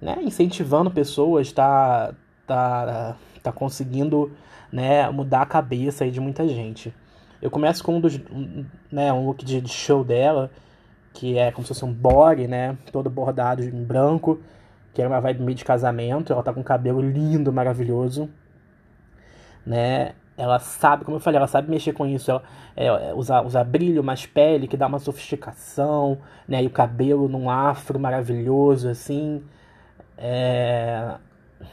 né, 0.00 0.18
incentivando 0.22 0.90
pessoas, 0.90 1.52
tá 1.52 2.12
tá 2.46 3.16
tá 3.42 3.52
conseguindo, 3.52 4.32
né, 4.72 5.08
mudar 5.10 5.42
a 5.42 5.46
cabeça 5.46 6.04
aí 6.04 6.10
de 6.10 6.20
muita 6.20 6.46
gente. 6.48 6.94
Eu 7.40 7.50
começo 7.50 7.82
com 7.82 7.96
um 7.96 8.00
dos, 8.00 8.20
né, 8.90 9.12
um 9.12 9.26
look 9.26 9.44
de, 9.44 9.60
de 9.60 9.68
show 9.68 10.04
dela, 10.04 10.50
que 11.12 11.36
é 11.38 11.50
como 11.50 11.66
se 11.66 11.68
fosse 11.68 11.84
um 11.84 11.92
body, 11.92 12.46
né, 12.46 12.76
todo 12.92 13.10
bordado 13.10 13.62
em 13.62 13.84
branco, 13.84 14.40
que 14.94 15.00
era 15.00 15.10
uma 15.10 15.20
vibe 15.20 15.42
meio 15.42 15.56
de 15.56 15.64
casamento. 15.64 16.32
Ela 16.32 16.42
tá 16.42 16.52
com 16.52 16.60
um 16.60 16.64
cabelo 16.64 17.00
lindo, 17.00 17.52
maravilhoso, 17.52 18.30
né? 19.66 20.12
Ela 20.36 20.58
sabe, 20.58 21.04
como 21.04 21.16
eu 21.16 21.20
falei, 21.20 21.36
ela 21.38 21.46
sabe 21.46 21.70
mexer 21.70 21.92
com 21.92 22.06
isso. 22.06 22.30
Ela 22.30 22.42
é, 22.76 23.12
usar, 23.14 23.42
usar 23.42 23.64
brilho, 23.64 24.02
mais 24.02 24.26
pele, 24.26 24.66
que 24.66 24.76
dá 24.76 24.86
uma 24.86 24.98
sofisticação, 24.98 26.18
né? 26.48 26.62
E 26.62 26.66
o 26.66 26.70
cabelo 26.70 27.28
num 27.28 27.50
afro 27.50 27.98
maravilhoso, 27.98 28.88
assim. 28.88 29.42
É, 30.16 31.14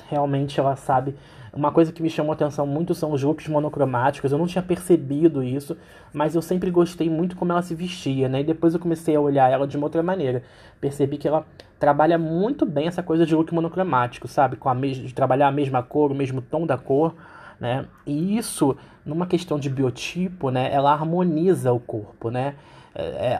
realmente 0.09 0.59
ela 0.59 0.75
sabe. 0.75 1.15
Uma 1.51 1.71
coisa 1.71 1.91
que 1.91 2.03
me 2.03 2.09
chamou 2.09 2.31
atenção 2.33 2.67
muito 2.67 2.93
são 2.93 3.11
os 3.11 3.23
looks 3.23 3.47
monocromáticos. 3.47 4.31
Eu 4.31 4.37
não 4.37 4.45
tinha 4.45 4.61
percebido 4.61 5.43
isso, 5.43 5.75
mas 6.13 6.35
eu 6.35 6.41
sempre 6.41 6.69
gostei 6.69 7.09
muito 7.09 7.35
como 7.35 7.51
ela 7.51 7.61
se 7.61 7.73
vestia, 7.73 8.29
né? 8.29 8.41
E 8.41 8.43
depois 8.43 8.73
eu 8.73 8.79
comecei 8.79 9.15
a 9.15 9.19
olhar 9.19 9.49
ela 9.51 9.67
de 9.67 9.75
uma 9.75 9.87
outra 9.87 10.03
maneira. 10.03 10.43
Percebi 10.79 11.17
que 11.17 11.27
ela 11.27 11.45
trabalha 11.79 12.17
muito 12.17 12.65
bem 12.65 12.87
essa 12.87 13.01
coisa 13.01 13.25
de 13.25 13.33
look 13.33 13.51
monocromático, 13.53 14.27
sabe? 14.27 14.57
Com 14.57 14.69
a 14.69 14.75
de 14.75 15.13
trabalhar 15.13 15.47
a 15.47 15.51
mesma 15.51 15.81
cor, 15.81 16.11
o 16.11 16.15
mesmo 16.15 16.41
tom 16.41 16.67
da 16.67 16.77
cor, 16.77 17.15
né? 17.59 17.85
E 18.05 18.37
isso, 18.37 18.75
numa 19.05 19.27
questão 19.27 19.59
de 19.59 19.69
biotipo, 19.69 20.49
né? 20.49 20.71
Ela 20.71 20.93
harmoniza 20.93 21.71
o 21.73 21.79
corpo, 21.79 22.29
né? 22.29 22.55
É, 22.95 23.39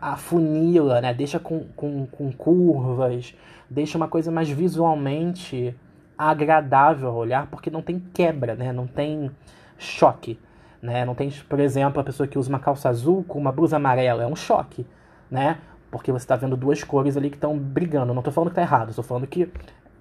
afunila, 0.00 1.00
né? 1.00 1.12
Deixa 1.12 1.38
com, 1.38 1.64
com, 1.76 2.06
com 2.06 2.32
curvas, 2.32 3.34
deixa 3.68 3.98
uma 3.98 4.08
coisa 4.08 4.30
mais 4.30 4.48
visualmente 4.48 5.74
agradável 6.16 7.08
ao 7.08 7.16
olhar, 7.16 7.46
porque 7.48 7.70
não 7.70 7.82
tem 7.82 7.98
quebra, 7.98 8.54
né? 8.54 8.72
Não 8.72 8.86
tem 8.86 9.30
choque, 9.78 10.38
né? 10.80 11.04
Não 11.04 11.14
tem, 11.14 11.30
por 11.48 11.60
exemplo, 11.60 12.00
a 12.00 12.04
pessoa 12.04 12.26
que 12.26 12.38
usa 12.38 12.48
uma 12.48 12.58
calça 12.58 12.88
azul 12.88 13.24
com 13.24 13.38
uma 13.38 13.52
blusa 13.52 13.76
amarela, 13.76 14.22
é 14.22 14.26
um 14.26 14.36
choque, 14.36 14.86
né? 15.30 15.58
Porque 15.90 16.10
você 16.10 16.24
está 16.24 16.36
vendo 16.36 16.56
duas 16.56 16.82
cores 16.82 17.16
ali 17.16 17.30
que 17.30 17.36
estão 17.36 17.56
brigando. 17.58 18.12
Não 18.12 18.20
estou 18.20 18.32
falando 18.32 18.50
que 18.50 18.58
está 18.58 18.62
errado, 18.62 18.90
estou 18.90 19.04
falando 19.04 19.26
que 19.26 19.50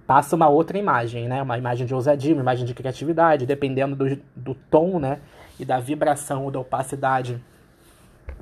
passa 0.06 0.36
uma 0.36 0.48
outra 0.48 0.78
imagem, 0.78 1.28
né? 1.28 1.42
Uma 1.42 1.58
imagem 1.58 1.86
de 1.86 1.94
ousadia, 1.94 2.34
uma 2.34 2.42
imagem 2.42 2.66
de 2.66 2.74
criatividade, 2.74 3.46
dependendo 3.46 3.96
do, 3.96 4.18
do 4.36 4.56
tom, 4.70 5.00
né? 5.00 5.20
E 5.60 5.66
da 5.66 5.80
vibração 5.80 6.44
ou 6.44 6.52
da 6.52 6.60
opacidade 6.60 7.42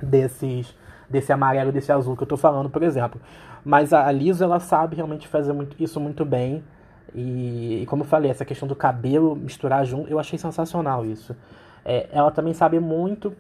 desses 0.01 0.75
desse 1.10 1.32
amarelo, 1.32 1.72
desse 1.72 1.91
azul 1.91 2.15
que 2.15 2.24
eu 2.24 2.25
estou 2.25 2.38
falando, 2.38 2.70
por 2.70 2.82
exemplo. 2.82 3.22
Mas 3.63 3.93
a 3.93 4.12
Liso, 4.12 4.43
ela 4.43 4.60
sabe 4.60 4.96
realmente 4.96 5.27
fazer 5.27 5.53
muito, 5.53 5.75
isso 5.82 6.00
muito 6.00 6.25
bem. 6.25 6.63
E, 7.13 7.84
e, 7.84 7.86
como 7.86 8.01
eu 8.01 8.08
falei, 8.08 8.32
essa 8.32 8.43
questão 8.43 8.67
do 8.67 8.75
cabelo 8.75 9.36
misturar 9.36 9.86
junto, 9.86 10.10
eu 10.10 10.20
achei 10.20 10.39
sensacional 10.39 11.05
isso. 11.05 11.36
É, 11.86 12.10
ela 12.12 12.32
também 12.32 12.53
sabe 12.53 12.79
muito 12.79 13.36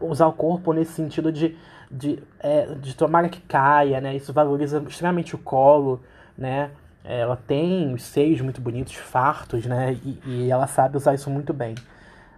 usar 0.00 0.28
o 0.28 0.32
corpo 0.32 0.72
nesse 0.72 0.92
sentido 0.92 1.32
de, 1.32 1.56
de, 1.90 2.22
é, 2.38 2.74
de 2.74 2.94
tomara 2.94 3.28
que 3.28 3.40
caia, 3.40 4.00
né? 4.00 4.14
Isso 4.14 4.32
valoriza 4.32 4.82
extremamente 4.86 5.34
o 5.34 5.38
colo, 5.38 6.00
né? 6.40 6.70
Ela 7.04 7.36
tem 7.36 7.92
os 7.92 8.02
seios 8.02 8.40
muito 8.40 8.60
bonitos, 8.60 8.94
fartos, 8.94 9.66
né? 9.66 9.98
E, 10.04 10.18
e 10.24 10.50
ela 10.50 10.66
sabe 10.66 10.96
usar 10.96 11.14
isso 11.14 11.30
muito 11.30 11.52
bem, 11.52 11.74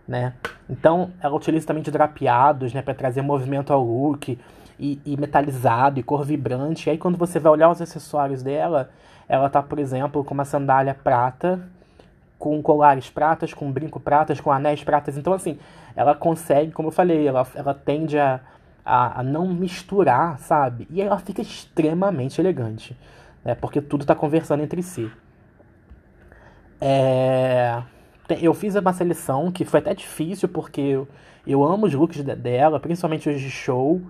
né? 0.07 0.35
Então, 0.69 1.11
ela 1.21 1.35
utiliza 1.35 1.67
também 1.67 1.83
de 1.83 1.91
drapeados, 1.91 2.75
né? 2.75 2.83
Para 2.83 2.95
trazer 2.95 3.23
movimento 3.23 3.73
ao 3.73 3.83
look 3.83 4.39
e, 4.79 5.01
e, 5.05 5.17
metalizado 5.17 6.01
e 6.01 6.03
cor 6.03 6.25
vibrante. 6.25 6.89
E 6.89 6.91
aí, 6.91 6.99
quando 6.99 7.17
você 7.17 7.39
vai 7.39 7.53
olhar 7.53 7.71
os 7.71 7.81
acessórios 7.81 8.43
dela, 8.43 8.91
ela 9.29 9.49
tá, 9.49 9.63
por 9.63 9.79
exemplo, 9.79 10.25
com 10.25 10.35
uma 10.35 10.45
sandália 10.45 10.95
prata, 10.95 11.61
com 12.39 12.61
colares 12.61 13.09
pratas, 13.09 13.55
com 13.55 13.71
brinco 13.71 14.01
pratas, 14.01 14.41
com 14.41 14.51
anéis 14.51 14.83
pratas. 14.83 15.17
Então, 15.17 15.33
assim, 15.33 15.59
ela 15.95 16.15
consegue, 16.15 16.73
como 16.73 16.89
eu 16.89 16.93
falei, 16.93 17.27
ela, 17.27 17.47
ela 17.55 17.75
tende 17.75 18.19
a, 18.19 18.41
a, 18.85 19.21
a 19.21 19.23
não 19.23 19.47
misturar, 19.49 20.39
sabe? 20.39 20.89
E 20.91 21.01
ela 21.01 21.19
fica 21.19 21.41
extremamente 21.41 22.41
elegante, 22.41 22.97
né? 23.45 23.55
Porque 23.55 23.81
tudo 23.81 24.05
tá 24.05 24.15
conversando 24.15 24.63
entre 24.63 24.83
si. 24.83 25.11
É... 26.81 27.83
Eu 28.41 28.55
fiz 28.55 28.75
uma 28.75 28.93
seleção 28.93 29.53
que 29.53 29.65
foi 29.65 29.81
até 29.81 29.95
difícil, 29.95 30.49
porque 30.49 30.81
eu, 30.81 31.09
eu 31.47 31.63
amo 31.65 31.87
os 31.87 31.95
looks 31.95 32.23
dela, 32.23 32.81
principalmente 32.81 33.29
os 33.29 33.41
de 33.41 33.51
show 33.51 34.01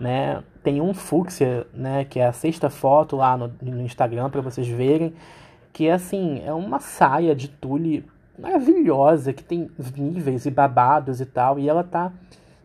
né? 0.00 0.42
Tem 0.62 0.80
um 0.80 0.94
fúcsia, 0.94 1.66
né, 1.74 2.04
que 2.04 2.18
é 2.18 2.26
a 2.26 2.32
sexta 2.32 2.70
foto 2.70 3.16
lá 3.16 3.36
no, 3.36 3.52
no 3.60 3.82
Instagram 3.82 4.30
para 4.30 4.40
vocês 4.40 4.66
verem, 4.66 5.14
que 5.72 5.86
é 5.86 5.92
assim, 5.92 6.42
é 6.44 6.52
uma 6.52 6.80
saia 6.80 7.34
de 7.34 7.48
tule 7.48 8.04
maravilhosa, 8.38 9.32
que 9.32 9.44
tem 9.44 9.70
níveis 9.94 10.46
e 10.46 10.50
babados 10.50 11.20
e 11.20 11.26
tal, 11.26 11.58
e 11.58 11.68
ela 11.68 11.84
tá 11.84 12.10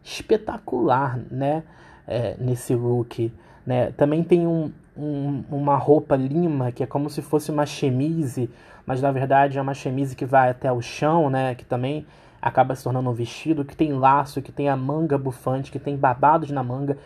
espetacular, 0.02 1.20
né, 1.30 1.64
é, 2.08 2.36
nesse 2.40 2.74
look, 2.74 3.32
né? 3.66 3.92
Também 3.92 4.24
tem 4.24 4.48
um, 4.48 4.72
um, 4.98 5.44
uma 5.50 5.76
roupa 5.76 6.16
lima, 6.16 6.72
que 6.72 6.84
é 6.84 6.86
como 6.86 7.10
se 7.10 7.22
fosse 7.22 7.52
uma 7.52 7.66
chemise, 7.66 8.50
mas 8.86 9.02
na 9.02 9.12
verdade 9.12 9.58
é 9.58 9.62
uma 9.62 9.74
chemise 9.74 10.16
que 10.16 10.26
vai 10.26 10.50
até 10.50 10.72
o 10.72 10.82
chão, 10.82 11.30
né, 11.30 11.56
que 11.56 11.66
também 11.66 12.06
acaba 12.42 12.76
se 12.76 12.84
tornando 12.84 13.10
um 13.10 13.14
vestido, 13.14 13.66
que 13.66 13.76
tem 13.76 13.94
laço, 13.94 14.42
que 14.42 14.52
tem 14.52 14.70
a 14.70 14.76
manga 14.76 15.18
bufante, 15.18 15.72
que 15.72 15.80
tem 15.80 15.98
babados 15.98 16.52
na 16.52 16.64
manga, 16.64 16.98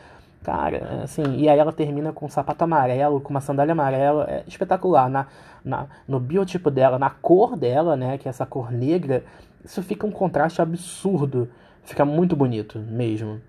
Cara, 0.44 1.02
assim, 1.04 1.24
e 1.36 1.50
aí 1.50 1.60
ela 1.60 1.74
termina 1.74 2.14
com 2.14 2.26
um 2.26 2.30
sapato 2.30 2.64
amarelo, 2.64 3.20
com 3.20 3.30
uma 3.30 3.42
sandália 3.42 3.74
amarela, 3.74 4.26
é 4.30 4.44
espetacular. 4.48 5.10
Na, 5.10 5.28
na, 5.64 5.88
no 6.08 6.20
biotipo 6.20 6.72
dela, 6.72 6.98
na 6.98 7.10
cor 7.10 7.58
dela, 7.58 7.98
né, 7.98 8.18
que 8.18 8.28
é 8.28 8.30
essa 8.30 8.46
cor 8.46 8.72
negra, 8.72 9.24
isso 9.64 9.84
fica 9.84 10.08
um 10.08 10.12
contraste 10.12 10.62
absurdo. 10.62 11.50
Fica 11.84 12.06
muito 12.06 12.36
bonito 12.36 12.80
mesmo. 12.80 13.42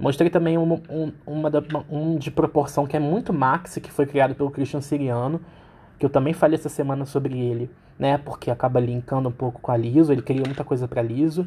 Mostrei 0.00 0.30
também 0.30 0.56
um, 0.56 0.80
um, 0.88 1.12
uma 1.26 1.50
um 1.90 2.16
de 2.16 2.30
proporção 2.30 2.86
que 2.86 2.96
é 2.96 3.00
muito 3.00 3.34
maxi, 3.34 3.82
que 3.82 3.92
foi 3.92 4.06
criado 4.06 4.34
pelo 4.34 4.50
Christian 4.50 4.80
Siriano, 4.80 5.40
que 5.98 6.06
eu 6.06 6.10
também 6.10 6.32
falei 6.32 6.58
essa 6.58 6.70
semana 6.70 7.04
sobre 7.04 7.38
ele, 7.38 7.70
né, 7.98 8.16
porque 8.16 8.50
acaba 8.50 8.80
linkando 8.80 9.28
um 9.28 9.32
pouco 9.32 9.60
com 9.60 9.70
a 9.70 9.76
Liso, 9.76 10.10
ele 10.10 10.22
queria 10.22 10.42
muita 10.46 10.64
coisa 10.64 10.88
para 10.88 11.02
Liso. 11.02 11.46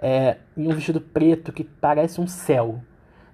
É, 0.00 0.38
e 0.56 0.66
um 0.66 0.70
vestido 0.70 0.98
preto 0.98 1.52
que 1.52 1.62
parece 1.62 2.22
um 2.22 2.26
céu, 2.26 2.80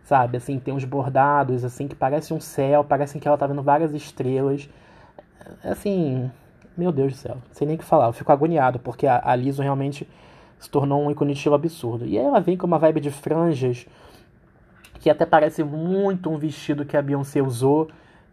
sabe? 0.02 0.38
Assim, 0.38 0.58
tem 0.58 0.74
uns 0.74 0.84
bordados, 0.84 1.64
assim, 1.64 1.86
que 1.86 1.94
parece 1.94 2.34
um 2.34 2.40
céu, 2.40 2.82
parecem 2.82 3.20
que 3.20 3.28
ela 3.28 3.38
tá 3.38 3.46
vendo 3.46 3.62
várias 3.62 3.94
estrelas. 3.94 4.68
Assim, 5.62 6.28
meu 6.76 6.90
Deus 6.90 7.12
do 7.12 7.18
céu, 7.18 7.36
sem 7.52 7.68
nem 7.68 7.76
o 7.76 7.78
que 7.78 7.84
falar, 7.84 8.06
eu 8.06 8.12
fico 8.12 8.32
agoniado, 8.32 8.80
porque 8.80 9.06
a, 9.06 9.22
a 9.24 9.36
Liso 9.36 9.62
realmente 9.62 10.08
se 10.58 10.68
tornou 10.68 11.04
um 11.04 11.10
ícone 11.10 11.34
estilo 11.34 11.54
absurdo. 11.54 12.04
E 12.04 12.18
aí 12.18 12.24
ela 12.24 12.40
vem 12.40 12.56
com 12.56 12.66
uma 12.66 12.80
vibe 12.80 13.00
de 13.00 13.12
franjas, 13.12 13.86
que 14.98 15.10
até 15.10 15.26
parece 15.26 15.62
muito 15.62 16.30
um 16.30 16.38
vestido 16.38 16.84
que 16.84 16.96
a 16.96 17.02
Beyoncé 17.02 17.42
usou, 17.42 17.88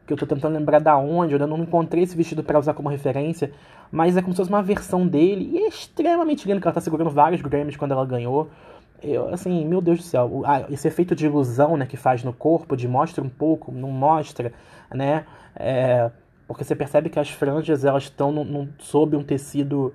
que 0.06 0.12
eu 0.12 0.18
tô 0.18 0.26
tentando 0.26 0.58
lembrar 0.58 0.80
da 0.80 0.98
onde, 0.98 1.34
eu 1.34 1.48
não 1.48 1.60
encontrei 1.60 2.04
esse 2.04 2.16
vestido 2.16 2.44
para 2.44 2.60
usar 2.60 2.74
como 2.74 2.90
referência, 2.90 3.52
mas 3.92 4.18
é 4.18 4.22
como 4.22 4.34
se 4.34 4.38
fosse 4.38 4.50
uma 4.50 4.62
versão 4.64 5.08
dele, 5.08 5.50
e 5.54 5.58
é 5.60 5.68
extremamente 5.68 6.48
lindo, 6.48 6.60
que 6.60 6.68
ela 6.68 6.74
tá 6.74 6.82
segurando 6.82 7.10
vários 7.10 7.42
Grammys 7.42 7.78
quando 7.78 7.92
ela 7.92 8.06
ganhou. 8.06 8.50
Eu, 9.02 9.34
assim, 9.34 9.66
meu 9.66 9.82
Deus 9.82 10.00
do 10.00 10.04
céu, 10.04 10.44
esse 10.70 10.88
efeito 10.88 11.16
de 11.16 11.26
ilusão, 11.26 11.76
né, 11.78 11.86
que 11.86 11.98
faz 11.98 12.24
no 12.24 12.34
corpo, 12.34 12.76
de 12.76 12.88
mostra 12.88 13.24
um 13.24 13.30
pouco, 13.30 13.72
não 13.72 13.92
mostra, 13.92 14.54
né, 14.94 15.26
é, 15.56 16.10
porque 16.48 16.64
você 16.64 16.76
percebe 16.76 17.10
que 17.10 17.20
as 17.20 17.30
franjas, 17.30 17.86
elas 17.86 18.04
estão 18.04 18.34
sob 18.80 19.16
um 19.16 19.24
tecido 19.24 19.94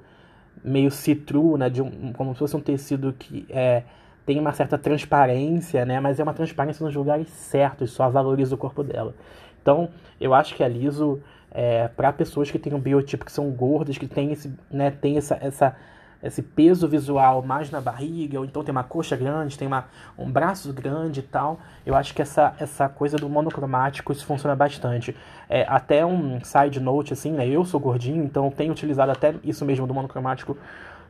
meio 0.63 0.91
citru, 0.91 1.57
né, 1.57 1.71
de 1.71 1.83
um, 1.83 2.13
como 2.13 2.33
se 2.33 2.39
fosse 2.39 2.57
um 2.57 2.61
tecido 2.61 3.15
que 3.19 3.47
é, 3.49 3.83
tem 4.29 4.39
uma 4.39 4.53
certa 4.53 4.77
transparência, 4.77 5.87
né, 5.87 5.99
mas 6.01 6.21
é 6.21 6.23
uma 6.23 6.35
transparência 6.35 6.85
nos 6.85 6.95
lugares 6.95 7.31
certos, 7.31 7.93
só 7.93 8.11
valoriza 8.11 8.55
o 8.55 8.59
corpo 8.59 8.85
dela. 8.85 9.15
Então, 9.63 9.89
eu 10.21 10.35
acho 10.35 10.55
que 10.55 10.63
a 10.63 10.69
Liso, 10.69 11.23
é, 11.51 11.89
para 11.89 12.13
pessoas 12.13 12.51
que 12.51 12.59
têm 12.59 12.75
um 12.75 12.79
biotipo, 12.79 13.25
que 13.25 13.33
são 13.33 13.51
gordas, 13.51 13.97
que 13.97 14.07
tem, 14.07 14.31
esse, 14.31 14.53
né, 14.71 14.91
tem 14.91 15.17
essa, 15.17 15.39
essa 15.41 15.75
esse 16.23 16.43
peso 16.43 16.89
visual 16.89 17.43
mais 17.43 17.71
na 17.71 17.81
barriga, 17.81 18.39
ou 18.41 18.45
então 18.45 18.65
tem 18.65 18.73
uma 18.73 18.83
coxa 18.83 19.17
grande, 19.17 19.57
tem 19.57 19.69
uma, 19.69 19.87
um 20.19 20.31
braço 20.31 20.73
grande 20.73 21.21
e 21.21 21.23
tal. 21.23 21.61
Eu 21.87 21.95
acho 21.95 22.13
que 22.13 22.21
essa, 22.21 22.55
essa 22.59 22.89
coisa 22.89 23.17
do 23.17 23.29
monocromático 23.29 24.13
isso 24.13 24.27
funciona 24.27 24.57
bastante. 24.57 25.17
É, 25.49 25.65
até 25.69 26.05
um 26.05 26.41
side 26.43 26.81
note, 26.81 27.13
assim, 27.13 27.31
né? 27.31 27.47
Eu 27.47 27.65
sou 27.65 27.79
gordinho, 27.79 28.25
então 28.25 28.51
tenho 28.51 28.73
utilizado 28.73 29.13
até 29.13 29.35
isso 29.45 29.65
mesmo 29.65 29.87
do 29.87 29.95
monocromático 29.95 30.57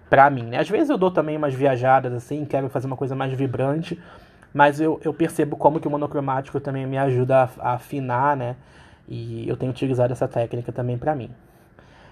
pra 0.09 0.29
mim, 0.31 0.45
né? 0.45 0.59
Às 0.59 0.69
vezes 0.69 0.91
eu 0.91 0.99
dou 0.99 1.11
também 1.11 1.37
umas 1.37 1.55
viajadas, 1.55 2.13
assim, 2.13 2.45
quero 2.45 2.69
fazer 2.69 2.87
uma 2.87 2.97
coisa 2.97 3.15
mais 3.15 3.33
vibrante, 3.33 4.01
mas 4.53 4.81
eu, 4.81 5.01
eu 5.05 5.13
percebo 5.13 5.57
como 5.57 5.81
que 5.81 5.89
o 5.89 5.91
monocromático 5.91 6.59
também 6.61 6.87
me 6.87 6.99
ajuda 6.99 7.45
a, 7.45 7.71
a 7.71 7.73
afinar, 7.75 8.37
né? 8.37 8.57
E 9.09 9.49
eu 9.49 9.57
tenho 9.57 9.71
utilizado 9.71 10.13
essa 10.13 10.29
técnica 10.29 10.73
também 10.73 10.99
pra 10.99 11.15
mim. 11.15 11.31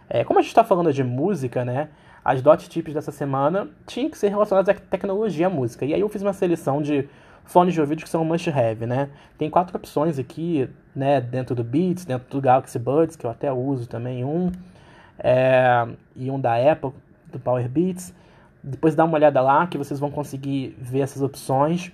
É, 0.09 0.25
como 0.25 0.39
a 0.39 0.43
gente 0.43 0.51
está 0.51 0.65
falando 0.65 0.93
de 0.93 1.03
música, 1.03 1.65
né? 1.65 1.89
as 2.27 2.43
dot 2.43 2.69
tips 2.69 2.93
dessa 2.93 3.13
semana 3.13 3.69
tinham 3.87 4.11
que 4.11 4.19
ser 4.19 4.31
relacionadas 4.31 4.69
à 4.69 4.75
tecnologia, 4.75 5.47
à 5.47 5.51
música. 5.51 5.85
E 5.85 5.95
aí 5.95 6.01
eu 6.01 6.09
fiz 6.09 6.23
uma 6.23 6.33
seleção 6.33 6.83
de 6.83 7.09
fones 7.45 7.73
de 7.73 7.81
ouvido 7.81 8.03
que 8.03 8.11
são 8.11 8.25
must 8.25 8.51
have, 8.51 8.85
né? 8.85 9.11
Tem 9.39 9.49
quatro 9.49 9.77
opções 9.77 10.19
aqui, 10.19 10.69
né? 10.93 11.21
Dentro 11.21 11.55
do 11.55 11.63
Beats, 11.63 12.05
dentro 12.05 12.29
do 12.29 12.41
Galaxy 12.41 12.81
Buds, 12.81 13.15
que 13.15 13.25
eu 13.25 13.31
até 13.31 13.53
uso 13.53 13.89
também 13.89 14.25
um. 14.25 14.51
É, 15.21 15.87
e 16.17 16.29
um 16.29 16.41
da 16.41 16.57
Apple, 16.57 16.91
do 17.31 17.39
Power 17.39 17.69
Beats. 17.69 18.15
Depois 18.63 18.95
dá 18.95 19.05
uma 19.05 19.15
olhada 19.15 19.41
lá 19.41 19.67
que 19.67 19.79
vocês 19.79 20.01
vão 20.01 20.11
conseguir 20.11 20.77
ver 20.79 21.01
essas 21.01 21.23
opções. 21.23 21.93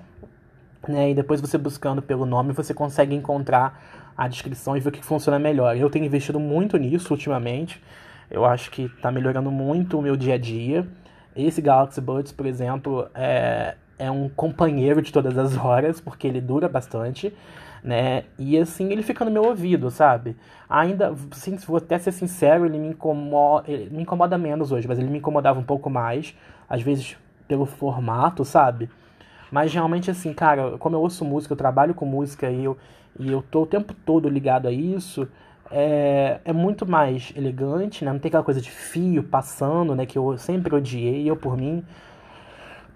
Né? 0.88 1.10
E 1.10 1.14
depois 1.14 1.40
você 1.40 1.58
buscando 1.58 2.02
pelo 2.02 2.26
nome, 2.26 2.52
você 2.52 2.74
consegue 2.74 3.14
encontrar 3.14 4.12
a 4.16 4.28
descrição 4.28 4.76
e 4.76 4.80
ver 4.80 4.88
o 4.88 4.92
que 4.92 5.04
funciona 5.04 5.38
melhor. 5.38 5.76
Eu 5.76 5.90
tenho 5.90 6.04
investido 6.04 6.40
muito 6.40 6.76
nisso 6.76 7.12
ultimamente. 7.12 7.82
Eu 8.30 8.44
acho 8.44 8.70
que 8.70 8.84
está 8.84 9.10
melhorando 9.10 9.50
muito 9.50 9.98
o 9.98 10.02
meu 10.02 10.16
dia 10.16 10.34
a 10.34 10.38
dia. 10.38 10.86
Esse 11.36 11.60
Galaxy 11.60 12.00
Buds, 12.00 12.32
por 12.32 12.46
exemplo, 12.46 13.08
é, 13.14 13.74
é 13.98 14.10
um 14.10 14.28
companheiro 14.28 15.00
de 15.00 15.12
todas 15.12 15.36
as 15.38 15.56
horas, 15.56 16.00
porque 16.00 16.26
ele 16.26 16.40
dura 16.40 16.68
bastante, 16.68 17.32
né? 17.82 18.24
E 18.38 18.56
assim, 18.58 18.90
ele 18.90 19.02
fica 19.02 19.24
no 19.24 19.30
meu 19.30 19.44
ouvido, 19.44 19.90
sabe? 19.90 20.36
Ainda, 20.68 21.14
assim, 21.30 21.56
vou 21.66 21.78
até 21.78 21.98
ser 21.98 22.12
sincero, 22.12 22.64
ele 22.64 22.78
me 22.78 22.88
incomoda, 22.88 23.70
ele 23.70 23.90
me 23.90 24.02
incomoda 24.02 24.38
menos 24.38 24.70
hoje, 24.72 24.86
mas 24.86 24.98
ele 24.98 25.10
me 25.10 25.18
incomodava 25.18 25.58
um 25.58 25.64
pouco 25.64 25.90
mais, 25.90 26.34
às 26.68 26.82
vezes 26.82 27.16
pelo 27.48 27.66
formato, 27.66 28.44
sabe? 28.44 28.88
Mas 29.50 29.72
realmente, 29.74 30.10
assim, 30.10 30.32
cara, 30.32 30.78
como 30.78 30.96
eu 30.96 31.00
ouço 31.00 31.24
música, 31.24 31.52
eu 31.52 31.56
trabalho 31.58 31.94
com 31.94 32.06
música 32.06 32.50
e 32.50 32.64
eu, 32.64 32.78
e 33.18 33.30
eu 33.30 33.42
tô 33.42 33.62
o 33.62 33.66
tempo 33.66 33.92
todo 33.92 34.28
ligado 34.28 34.66
a 34.66 34.72
isso, 34.72 35.28
é, 35.70 36.40
é 36.44 36.52
muito 36.52 36.86
mais 36.86 37.32
elegante, 37.36 38.04
né? 38.04 38.12
Não 38.12 38.18
tem 38.18 38.28
aquela 38.28 38.44
coisa 38.44 38.60
de 38.60 38.70
fio 38.70 39.22
passando, 39.22 39.94
né? 39.94 40.06
Que 40.06 40.16
eu 40.18 40.38
sempre 40.38 40.74
odiei, 40.74 41.28
eu 41.28 41.36
por 41.36 41.56
mim. 41.56 41.84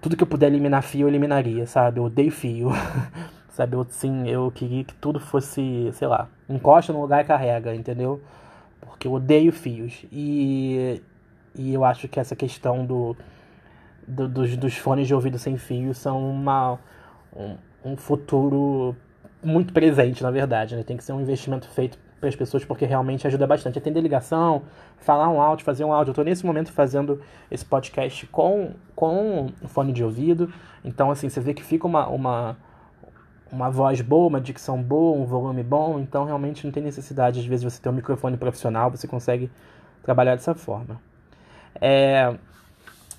Tudo 0.01 0.15
que 0.15 0.23
eu 0.23 0.27
puder 0.27 0.47
eliminar 0.47 0.83
fio, 0.83 1.01
eu 1.01 1.07
eliminaria, 1.09 1.65
sabe? 1.67 1.99
Eu 1.99 2.05
odeio 2.05 2.31
fio. 2.31 2.69
sabe? 3.57 3.75
Eu, 3.75 3.85
sim, 3.89 4.27
eu 4.29 4.51
queria 4.51 4.83
que 4.83 4.93
tudo 4.95 5.19
fosse, 5.19 5.89
sei 5.93 6.07
lá, 6.07 6.29
encosta 6.47 6.93
no 6.93 7.01
lugar 7.01 7.23
e 7.23 7.27
carrega, 7.27 7.75
entendeu? 7.75 8.21
Porque 8.79 9.07
eu 9.07 9.13
odeio 9.13 9.51
fios. 9.51 10.05
E, 10.11 11.01
e 11.55 11.73
eu 11.73 11.83
acho 11.83 12.07
que 12.07 12.19
essa 12.19 12.35
questão 12.35 12.85
do, 12.85 13.17
do 14.07 14.27
dos, 14.29 14.55
dos 14.55 14.77
fones 14.77 15.07
de 15.07 15.13
ouvido 15.15 15.39
sem 15.39 15.57
fio 15.57 15.93
são 15.95 16.29
uma, 16.29 16.77
um, 17.35 17.55
um 17.83 17.97
futuro 17.97 18.95
muito 19.43 19.73
presente, 19.73 20.21
na 20.21 20.29
verdade, 20.29 20.75
né? 20.75 20.83
Tem 20.83 20.95
que 20.95 21.03
ser 21.03 21.13
um 21.13 21.21
investimento 21.21 21.67
feito 21.67 21.97
para 22.19 22.29
as 22.29 22.35
pessoas 22.35 22.63
porque 22.63 22.85
realmente 22.85 23.25
ajuda 23.25 23.47
bastante. 23.47 23.79
Atender 23.79 24.01
ligação, 24.01 24.63
falar 24.97 25.29
um 25.29 25.41
áudio, 25.41 25.65
fazer 25.65 25.83
um 25.83 25.91
áudio. 25.91 26.09
Eu 26.09 26.13
estou 26.13 26.25
nesse 26.25 26.45
momento 26.45 26.71
fazendo 26.71 27.21
esse 27.49 27.65
podcast 27.65 28.27
com, 28.27 28.73
com 28.95 29.47
fone 29.65 29.91
de 29.91 30.03
ouvido. 30.03 30.53
Então, 30.85 31.09
assim, 31.09 31.27
você 31.27 31.39
vê 31.39 31.55
que 31.55 31.63
fica 31.63 31.87
uma, 31.87 32.07
uma, 32.07 32.57
uma 33.51 33.69
voz 33.69 34.01
boa, 34.01 34.27
uma 34.27 34.41
dicção 34.41 34.81
boa, 34.81 35.17
um 35.17 35.25
volume 35.25 35.63
bom. 35.63 35.99
Então, 35.99 36.25
realmente 36.25 36.65
não 36.65 36.71
tem 36.71 36.83
necessidade, 36.83 37.39
às 37.39 37.45
vezes, 37.45 37.63
você 37.63 37.81
ter 37.81 37.89
um 37.89 37.93
microfone 37.93 38.37
profissional, 38.37 38.91
você 38.91 39.07
consegue 39.07 39.49
trabalhar 40.03 40.35
dessa 40.35 40.53
forma. 40.55 41.01
É, 41.79 42.35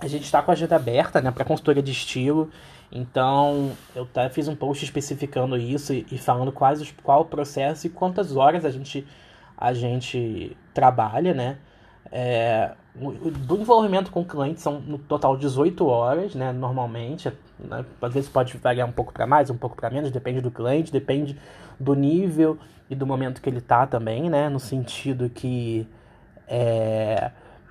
a 0.00 0.06
gente 0.06 0.24
está 0.24 0.42
com 0.42 0.50
a 0.50 0.54
agenda 0.54 0.76
aberta 0.76 1.20
né, 1.20 1.30
para 1.30 1.44
consultoria 1.44 1.82
de 1.82 1.92
estilo. 1.92 2.50
Então, 2.90 3.72
eu 3.94 4.04
até 4.04 4.28
fiz 4.30 4.48
um 4.48 4.56
post 4.56 4.84
especificando 4.84 5.56
isso 5.56 5.92
e, 5.92 6.06
e 6.10 6.18
falando 6.18 6.50
quais 6.52 6.80
os, 6.80 6.90
qual 7.02 7.22
o 7.22 7.24
processo 7.24 7.86
e 7.86 7.90
quantas 7.90 8.36
horas 8.36 8.64
a 8.64 8.70
gente, 8.70 9.06
a 9.56 9.74
gente 9.74 10.56
trabalha, 10.72 11.34
né? 11.34 11.58
É, 12.10 12.70
do 12.98 13.56
envolvimento 13.56 14.10
com 14.10 14.20
o 14.22 14.24
cliente 14.24 14.60
são 14.60 14.80
no 14.80 14.98
total 14.98 15.36
18 15.36 15.86
horas, 15.86 16.34
né? 16.34 16.52
Normalmente, 16.52 17.32
né? 17.58 17.84
às 18.02 18.12
vezes 18.12 18.28
pode 18.28 18.56
variar 18.58 18.88
um 18.88 18.92
pouco 18.92 19.12
para 19.12 19.26
mais, 19.26 19.50
um 19.50 19.56
pouco 19.56 19.76
para 19.76 19.88
menos, 19.90 20.10
depende 20.10 20.40
do 20.40 20.50
cliente, 20.50 20.92
depende 20.92 21.38
do 21.78 21.94
nível 21.94 22.58
e 22.90 22.94
do 22.94 23.06
momento 23.06 23.40
que 23.40 23.48
ele 23.48 23.60
tá 23.60 23.86
também, 23.86 24.28
né? 24.28 24.48
No 24.48 24.58
sentido 24.58 25.30
que 25.30 25.86
é, 26.48 27.30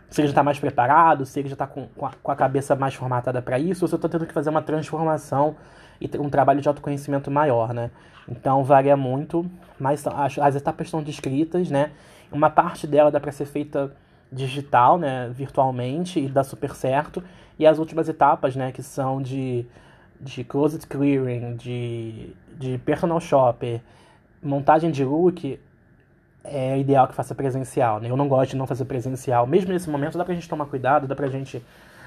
se 0.09 0.21
ele 0.21 0.27
já 0.27 0.31
está 0.31 0.43
mais 0.43 0.59
preparado, 0.59 1.25
se 1.25 1.39
ele 1.39 1.49
já 1.49 1.53
está 1.53 1.67
com, 1.67 1.87
com, 1.87 2.05
a, 2.05 2.11
com 2.23 2.31
a 2.31 2.35
cabeça 2.35 2.75
mais 2.75 2.93
formatada 2.93 3.41
para 3.41 3.59
isso, 3.59 3.83
ou 3.83 3.87
se 3.87 3.93
eu 3.93 3.97
estou 3.97 4.09
tendo 4.09 4.25
que 4.25 4.33
fazer 4.33 4.49
uma 4.49 4.61
transformação 4.61 5.55
e 5.99 6.09
um 6.17 6.29
trabalho 6.29 6.61
de 6.61 6.67
autoconhecimento 6.67 7.29
maior, 7.29 7.73
né? 7.73 7.91
Então 8.29 8.63
varia 8.63 8.95
muito, 8.95 9.45
mas 9.79 10.05
as, 10.07 10.37
as 10.37 10.55
etapas 10.55 10.87
estão 10.87 11.03
descritas, 11.03 11.69
né? 11.69 11.91
Uma 12.31 12.49
parte 12.49 12.85
dela 12.87 13.11
dá 13.11 13.19
para 13.19 13.31
ser 13.31 13.45
feita 13.45 13.93
digital, 14.31 14.97
né, 14.97 15.29
virtualmente 15.33 16.19
e 16.19 16.27
dá 16.27 16.43
super 16.43 16.75
certo. 16.75 17.23
E 17.57 17.65
as 17.65 17.79
últimas 17.79 18.07
etapas, 18.07 18.55
né, 18.55 18.71
que 18.71 18.83
são 18.83 19.21
de, 19.21 19.65
de 20.19 20.43
closet 20.43 20.85
clearing, 20.85 21.55
de, 21.55 22.33
de 22.57 22.77
personal 22.79 23.19
shopper, 23.19 23.81
montagem 24.41 24.91
de 24.91 25.03
look, 25.03 25.59
é 26.43 26.79
ideal 26.79 27.07
que 27.07 27.13
faça 27.13 27.35
presencial, 27.35 27.99
né? 27.99 28.09
Eu 28.09 28.15
não 28.15 28.27
gosto 28.27 28.51
de 28.51 28.57
não 28.57 28.67
fazer 28.67 28.85
presencial. 28.85 29.45
Mesmo 29.45 29.73
nesse 29.73 29.89
momento, 29.89 30.17
dá 30.17 30.23
pra 30.23 30.33
gente 30.33 30.47
tomar 30.47 30.65
cuidado, 30.65 31.07
dá 31.07 31.15
pra 31.15 31.27
gente 31.27 31.63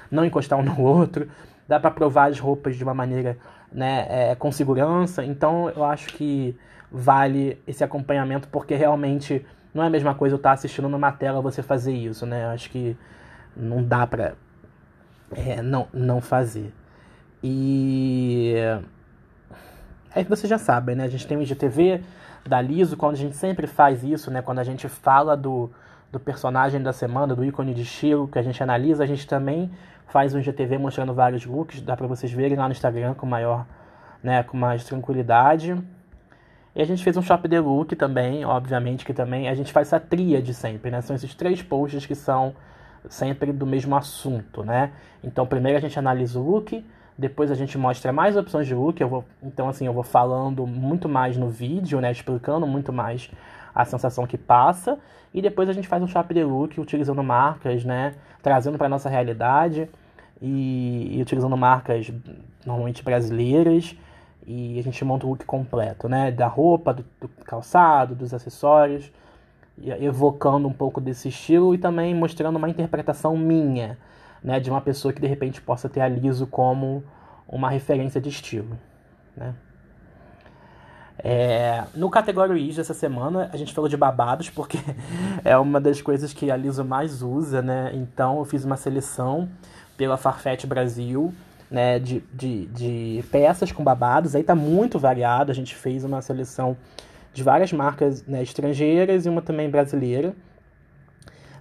não 0.09 0.25
encostar 0.25 0.57
um 0.57 0.63
no 0.63 0.79
outro, 0.81 1.29
dá 1.67 1.79
pra 1.79 1.91
provar 1.91 2.29
as 2.29 2.39
roupas 2.39 2.75
de 2.75 2.83
uma 2.83 2.93
maneira, 2.93 3.37
né, 3.71 4.07
é, 4.09 4.35
com 4.35 4.51
segurança. 4.51 5.23
Então, 5.23 5.69
eu 5.69 5.83
acho 5.83 6.07
que 6.13 6.57
vale 6.91 7.57
esse 7.67 7.83
acompanhamento, 7.83 8.47
porque 8.47 8.75
realmente 8.75 9.45
não 9.73 9.83
é 9.83 9.87
a 9.87 9.89
mesma 9.89 10.13
coisa 10.13 10.35
eu 10.35 10.37
estar 10.37 10.51
assistindo 10.51 10.89
numa 10.89 11.11
tela 11.11 11.41
você 11.41 11.61
fazer 11.61 11.93
isso, 11.93 12.25
né? 12.25 12.45
Eu 12.45 12.49
acho 12.49 12.69
que 12.69 12.97
não 13.55 13.83
dá 13.83 14.05
pra 14.05 14.33
é, 15.35 15.61
não, 15.61 15.87
não 15.93 16.21
fazer. 16.21 16.73
E... 17.43 18.55
Aí 20.13 20.23
você 20.25 20.47
já 20.47 20.57
sabe, 20.57 20.93
né? 20.93 21.05
A 21.05 21.07
gente 21.07 21.25
tem 21.25 21.37
o 21.37 21.41
IGTV, 21.41 22.01
da 22.47 22.61
Liso, 22.61 22.97
quando 22.97 23.13
a 23.13 23.17
gente 23.17 23.35
sempre 23.35 23.67
faz 23.67 24.03
isso, 24.03 24.31
né? 24.31 24.41
Quando 24.41 24.59
a 24.59 24.63
gente 24.63 24.87
fala 24.89 25.37
do, 25.37 25.69
do 26.11 26.19
personagem 26.19 26.81
da 26.81 26.91
semana, 26.91 27.35
do 27.35 27.45
ícone 27.45 27.73
de 27.73 27.83
estilo 27.83 28.27
que 28.27 28.39
a 28.39 28.41
gente 28.41 28.61
analisa, 28.61 29.03
a 29.03 29.07
gente 29.07 29.27
também 29.27 29.71
faz 30.07 30.33
um 30.33 30.41
GTV 30.41 30.77
mostrando 30.77 31.13
vários 31.13 31.45
looks, 31.45 31.81
dá 31.81 31.95
para 31.95 32.07
vocês 32.07 32.31
verem 32.31 32.57
lá 32.57 32.65
no 32.65 32.73
Instagram 32.73 33.13
com 33.13 33.25
maior, 33.25 33.65
né, 34.21 34.43
com 34.43 34.57
mais 34.57 34.83
tranquilidade. 34.83 35.77
E 36.75 36.81
a 36.81 36.85
gente 36.85 37.03
fez 37.03 37.17
um 37.17 37.21
shop 37.21 37.47
de 37.47 37.59
look 37.59 37.95
também, 37.95 38.45
obviamente 38.45 39.05
que 39.05 39.13
também 39.13 39.49
a 39.49 39.55
gente 39.55 39.71
faz 39.71 39.87
essa 39.87 39.99
tríade 39.99 40.53
sempre, 40.53 40.89
né? 40.89 41.01
São 41.01 41.15
esses 41.15 41.35
três 41.35 41.61
posts 41.61 42.05
que 42.05 42.15
são 42.15 42.55
sempre 43.09 43.51
do 43.51 43.65
mesmo 43.65 43.95
assunto, 43.95 44.63
né? 44.63 44.91
Então, 45.23 45.45
primeiro 45.45 45.77
a 45.77 45.81
gente 45.81 45.97
analisa 45.99 46.39
o 46.39 46.43
look, 46.43 46.83
depois 47.17 47.51
a 47.51 47.55
gente 47.55 47.77
mostra 47.77 48.11
mais 48.11 48.37
opções 48.37 48.67
de 48.67 48.73
look. 48.73 48.99
Eu 48.99 49.09
vou, 49.09 49.25
então, 49.43 49.69
assim, 49.69 49.85
eu 49.85 49.93
vou 49.93 50.03
falando 50.03 50.65
muito 50.65 51.07
mais 51.09 51.37
no 51.37 51.49
vídeo, 51.49 51.99
né? 52.01 52.11
Explicando 52.11 52.65
muito 52.65 52.91
mais 52.91 53.29
a 53.75 53.85
sensação 53.85 54.25
que 54.25 54.37
passa. 54.37 54.97
E 55.33 55.41
depois 55.41 55.69
a 55.69 55.73
gente 55.73 55.87
faz 55.87 56.01
um 56.01 56.07
chap 56.07 56.33
de 56.33 56.43
look 56.43 56.79
utilizando 56.79 57.21
marcas, 57.23 57.85
né? 57.85 58.15
Trazendo 58.41 58.77
para 58.77 58.89
nossa 58.89 59.09
realidade 59.09 59.87
e, 60.41 61.17
e, 61.17 61.21
utilizando 61.21 61.55
marcas 61.55 62.11
normalmente 62.65 63.03
brasileiras. 63.03 63.95
E 64.51 64.77
a 64.77 64.83
gente 64.83 65.03
monta 65.05 65.25
o 65.25 65.29
look 65.29 65.45
completo, 65.45 66.09
né? 66.09 66.29
Da 66.29 66.47
roupa, 66.47 66.93
do, 66.93 67.05
do 67.21 67.29
calçado, 67.45 68.13
dos 68.13 68.33
acessórios. 68.33 69.11
Evocando 69.99 70.67
um 70.67 70.73
pouco 70.73 70.99
desse 70.99 71.29
estilo 71.29 71.73
e 71.73 71.77
também 71.77 72.13
mostrando 72.13 72.57
uma 72.57 72.69
interpretação 72.69 73.37
minha 73.37 73.97
né, 74.43 74.59
de 74.59 74.69
uma 74.69 74.81
pessoa 74.81 75.13
que 75.13 75.21
de 75.21 75.27
repente 75.27 75.61
possa 75.61 75.87
ter 75.87 76.01
a 76.01 76.07
Liso 76.07 76.47
como 76.47 77.03
uma 77.47 77.69
referência 77.69 78.19
de 78.19 78.29
estilo. 78.29 78.77
Né? 79.35 79.53
É, 81.19 81.83
no 81.93 82.09
Category 82.09 82.73
dessa 82.73 82.93
semana, 82.93 83.49
a 83.53 83.57
gente 83.57 83.73
falou 83.73 83.87
de 83.87 83.95
babados, 83.95 84.49
porque 84.49 84.79
é 85.45 85.57
uma 85.57 85.79
das 85.79 86.01
coisas 86.01 86.33
que 86.33 86.49
a 86.49 86.57
Liso 86.57 86.83
mais 86.83 87.21
usa, 87.21 87.61
né? 87.61 87.91
Então 87.93 88.39
eu 88.39 88.45
fiz 88.45 88.65
uma 88.65 88.77
seleção 88.77 89.47
pela 89.95 90.17
Farfetch 90.17 90.65
Brasil, 90.65 91.31
né, 91.71 91.97
de, 91.97 92.21
de, 92.33 92.65
de 92.65 93.23
peças 93.31 93.71
com 93.71 93.81
babados. 93.81 94.35
Aí 94.35 94.43
tá 94.43 94.53
muito 94.53 94.99
variado, 94.99 95.51
a 95.51 95.55
gente 95.55 95.73
fez 95.73 96.03
uma 96.03 96.21
seleção 96.21 96.75
de 97.33 97.41
várias 97.41 97.71
marcas 97.71 98.25
né, 98.27 98.43
estrangeiras 98.43 99.25
e 99.25 99.29
uma 99.29 99.41
também 99.41 99.69
brasileira. 99.69 100.35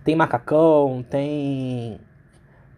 Tem 0.03 0.16
macacão, 0.16 1.05
tem 1.09 2.01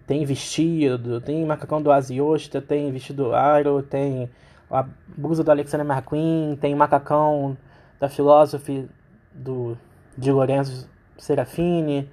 tem 0.06 0.24
vestido, 0.26 1.20
tem 1.20 1.46
macacão 1.46 1.80
do 1.80 1.90
Asiosta, 1.90 2.60
tem 2.60 2.92
vestido 2.92 3.34
Aro, 3.34 3.82
tem 3.82 4.28
a 4.70 4.84
blusa 5.16 5.42
do 5.42 5.50
Alexander 5.50 5.86
McQueen, 5.86 6.58
tem 6.60 6.74
macacão 6.74 7.56
da 7.98 8.08
Philosophy 8.08 8.88
do, 9.32 9.78
de 10.18 10.30
Lorenzo 10.30 10.90
Serafini, 11.16 12.10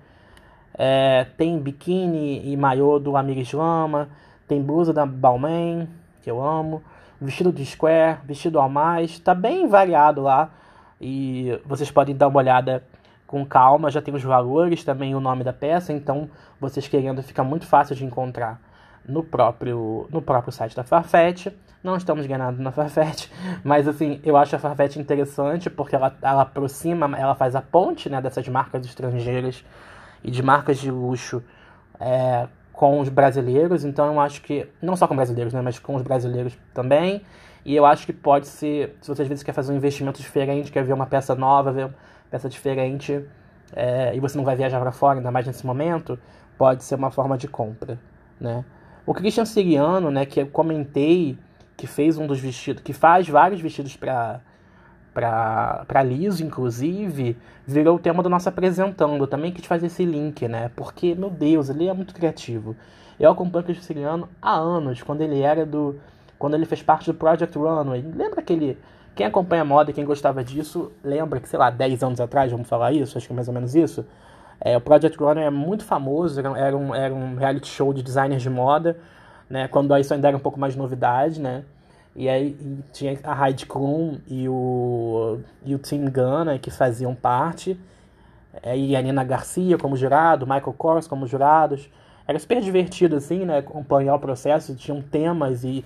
é, 0.77 1.25
tem 1.36 1.60
biquíni 1.60 2.47
e 2.47 2.55
maiô 2.55 2.99
do 2.99 3.17
Amir 3.17 3.45
Lama, 3.53 4.08
tem 4.49 4.62
blusa 4.63 4.91
da 4.91 5.05
Balmain, 5.05 5.88
que 6.23 6.29
eu 6.29 6.41
amo, 6.43 6.81
vestido 7.21 7.53
de 7.53 7.63
Square, 7.63 8.17
vestido 8.25 8.59
ao 8.59 8.67
mais, 8.67 9.19
tá 9.19 9.35
bem 9.35 9.67
variado 9.67 10.21
lá. 10.21 10.49
E 10.99 11.57
vocês 11.65 11.89
podem 11.91 12.15
dar 12.15 12.27
uma 12.27 12.39
olhada 12.39 12.83
com 13.27 13.45
calma, 13.45 13.91
já 13.91 14.01
tem 14.01 14.13
os 14.13 14.23
valores, 14.23 14.83
também 14.83 15.13
o 15.13 15.19
nome 15.19 15.43
da 15.43 15.53
peça, 15.53 15.93
então 15.93 16.27
vocês 16.59 16.88
querendo 16.88 17.21
fica 17.21 17.43
muito 17.43 17.67
fácil 17.67 17.95
de 17.95 18.03
encontrar 18.03 18.59
no 19.07 19.23
próprio, 19.23 20.07
no 20.12 20.19
próprio 20.19 20.51
site 20.51 20.75
da 20.75 20.83
Farfetch. 20.83 21.47
Não 21.83 21.95
estamos 21.95 22.25
ganhando 22.25 22.59
na 22.59 22.71
Farfetch, 22.71 23.29
mas 23.63 23.88
assim, 23.88 24.19
eu 24.23 24.35
acho 24.35 24.55
a 24.55 24.59
Farfetch 24.59 24.95
interessante 24.95 25.69
porque 25.69 25.95
ela, 25.95 26.13
ela 26.23 26.41
aproxima, 26.41 27.15
ela 27.17 27.35
faz 27.35 27.55
a 27.55 27.62
ponte 27.62 28.09
né, 28.09 28.19
dessas 28.19 28.47
marcas 28.47 28.83
estrangeiras 28.83 29.63
e 30.23 30.31
de 30.31 30.41
marcas 30.41 30.79
de 30.79 30.89
luxo 30.89 31.41
é, 31.99 32.47
com 32.79 33.01
os 33.01 33.09
brasileiros, 33.09 33.83
então 33.83 34.05
eu 34.13 34.21
acho 34.21 34.41
que, 34.41 34.65
não 34.81 34.95
só 34.95 35.05
com 35.05 35.13
brasileiros, 35.13 35.53
né, 35.53 35.61
mas 35.61 35.77
com 35.77 35.95
os 35.95 36.01
brasileiros 36.01 36.57
também, 36.73 37.23
e 37.65 37.75
eu 37.75 37.85
acho 37.85 38.05
que 38.05 38.13
pode 38.13 38.47
ser, 38.47 38.95
se 39.01 39.13
você 39.13 39.23
às 39.23 39.27
vezes 39.27 39.43
quer 39.43 39.51
fazer 39.51 39.73
um 39.73 39.75
investimento 39.75 40.21
diferente, 40.21 40.71
quer 40.71 40.85
ver 40.85 40.93
uma 40.93 41.05
peça 41.05 41.35
nova, 41.35 41.73
ver 41.73 41.87
uma 41.87 41.95
peça 42.31 42.47
diferente, 42.47 43.21
é, 43.75 44.15
e 44.15 44.21
você 44.21 44.37
não 44.37 44.45
vai 44.45 44.55
viajar 44.55 44.79
para 44.79 44.93
fora, 44.93 45.19
ainda 45.19 45.29
mais 45.29 45.45
nesse 45.45 45.65
momento, 45.65 46.17
pode 46.57 46.85
ser 46.85 46.95
uma 46.95 47.11
forma 47.11 47.37
de 47.37 47.49
compra, 47.49 47.99
né. 48.39 48.63
O 49.05 49.13
Christian 49.13 49.43
Siriano, 49.43 50.09
né, 50.09 50.25
que 50.25 50.39
eu 50.39 50.47
comentei, 50.47 51.37
que 51.75 51.85
fez 51.85 52.17
um 52.17 52.25
dos 52.25 52.39
vestidos, 52.39 52.81
que 52.81 52.93
faz 52.93 53.27
vários 53.27 53.59
vestidos 53.59 53.97
para 53.97 54.39
para 55.19 56.03
liso, 56.03 56.43
inclusive, 56.43 57.38
virou 57.65 57.97
o 57.97 57.99
tema 57.99 58.23
do 58.23 58.29
nosso 58.29 58.47
apresentando. 58.47 59.23
Eu 59.23 59.27
também 59.27 59.51
quis 59.51 59.65
fazer 59.65 59.88
esse 59.88 60.05
link, 60.05 60.47
né? 60.47 60.71
Porque, 60.75 61.13
meu 61.15 61.29
Deus, 61.29 61.69
ele 61.69 61.88
é 61.88 61.93
muito 61.93 62.13
criativo. 62.13 62.75
Eu 63.19 63.32
acompanho 63.32 63.63
o 63.63 63.65
Cristian 63.65 63.86
Siriano 63.86 64.29
há 64.41 64.55
anos, 64.55 65.01
quando 65.03 65.21
ele 65.21 65.41
era 65.41 65.65
do. 65.65 65.95
Quando 66.38 66.53
ele 66.53 66.65
fez 66.65 66.82
parte 66.82 67.12
do 67.12 67.13
Project 67.13 67.58
Runway. 67.58 68.01
Lembra 68.01 68.39
aquele. 68.39 68.77
Quem 69.13 69.25
acompanha 69.25 69.65
moda 69.65 69.91
e 69.91 69.93
quem 69.93 70.05
gostava 70.05 70.41
disso, 70.41 70.93
lembra 71.03 71.41
que, 71.41 71.49
sei 71.49 71.60
lá, 71.60 71.69
10 71.69 72.03
anos 72.03 72.21
atrás, 72.21 72.49
vamos 72.49 72.69
falar 72.69 72.93
isso, 72.93 73.17
acho 73.17 73.27
que 73.27 73.34
é 73.34 73.36
mais 73.36 73.49
ou 73.49 73.53
menos 73.53 73.75
isso. 73.75 74.05
É, 74.62 74.77
o 74.77 74.82
Project 74.82 75.17
Runway 75.17 75.43
é 75.43 75.49
muito 75.49 75.84
famoso, 75.84 76.39
era 76.39 76.77
um, 76.77 76.95
era 76.95 77.13
um 77.13 77.36
reality 77.36 77.67
show 77.67 77.93
de 77.93 78.01
designers 78.01 78.41
de 78.41 78.49
moda, 78.49 78.97
né? 79.49 79.67
Quando 79.67 79.95
isso 79.97 80.13
ainda 80.13 80.29
era 80.29 80.38
um 80.38 80.39
pouco 80.39 80.58
mais 80.58 80.75
novidade, 80.75 81.41
né? 81.41 81.63
E 82.19 82.27
aí 82.27 82.47
e 82.60 82.84
tinha 82.91 83.17
a 83.23 83.47
Heidi 83.47 83.65
Klum 83.65 84.17
e 84.27 84.49
o, 84.49 85.39
e 85.63 85.73
o 85.73 85.79
Tim 85.79 86.03
Gunn, 86.10 86.60
que 86.62 86.69
faziam 86.69 87.15
parte. 87.15 87.79
É, 88.62 88.77
e 88.77 88.93
a 88.93 89.01
Nina 89.01 89.23
Garcia 89.23 89.77
como 89.77 89.95
jurado, 89.95 90.45
Michael 90.45 90.73
Kors 90.73 91.08
como 91.08 91.25
jurados. 91.25 91.89
Era 92.27 92.38
super 92.38 92.60
divertido, 92.60 93.15
assim, 93.15 93.45
né? 93.45 93.60
Acompanhar 93.60 94.15
o 94.15 94.19
processo. 94.19 94.75
Tinham 94.75 95.01
temas 95.01 95.63
e, 95.63 95.86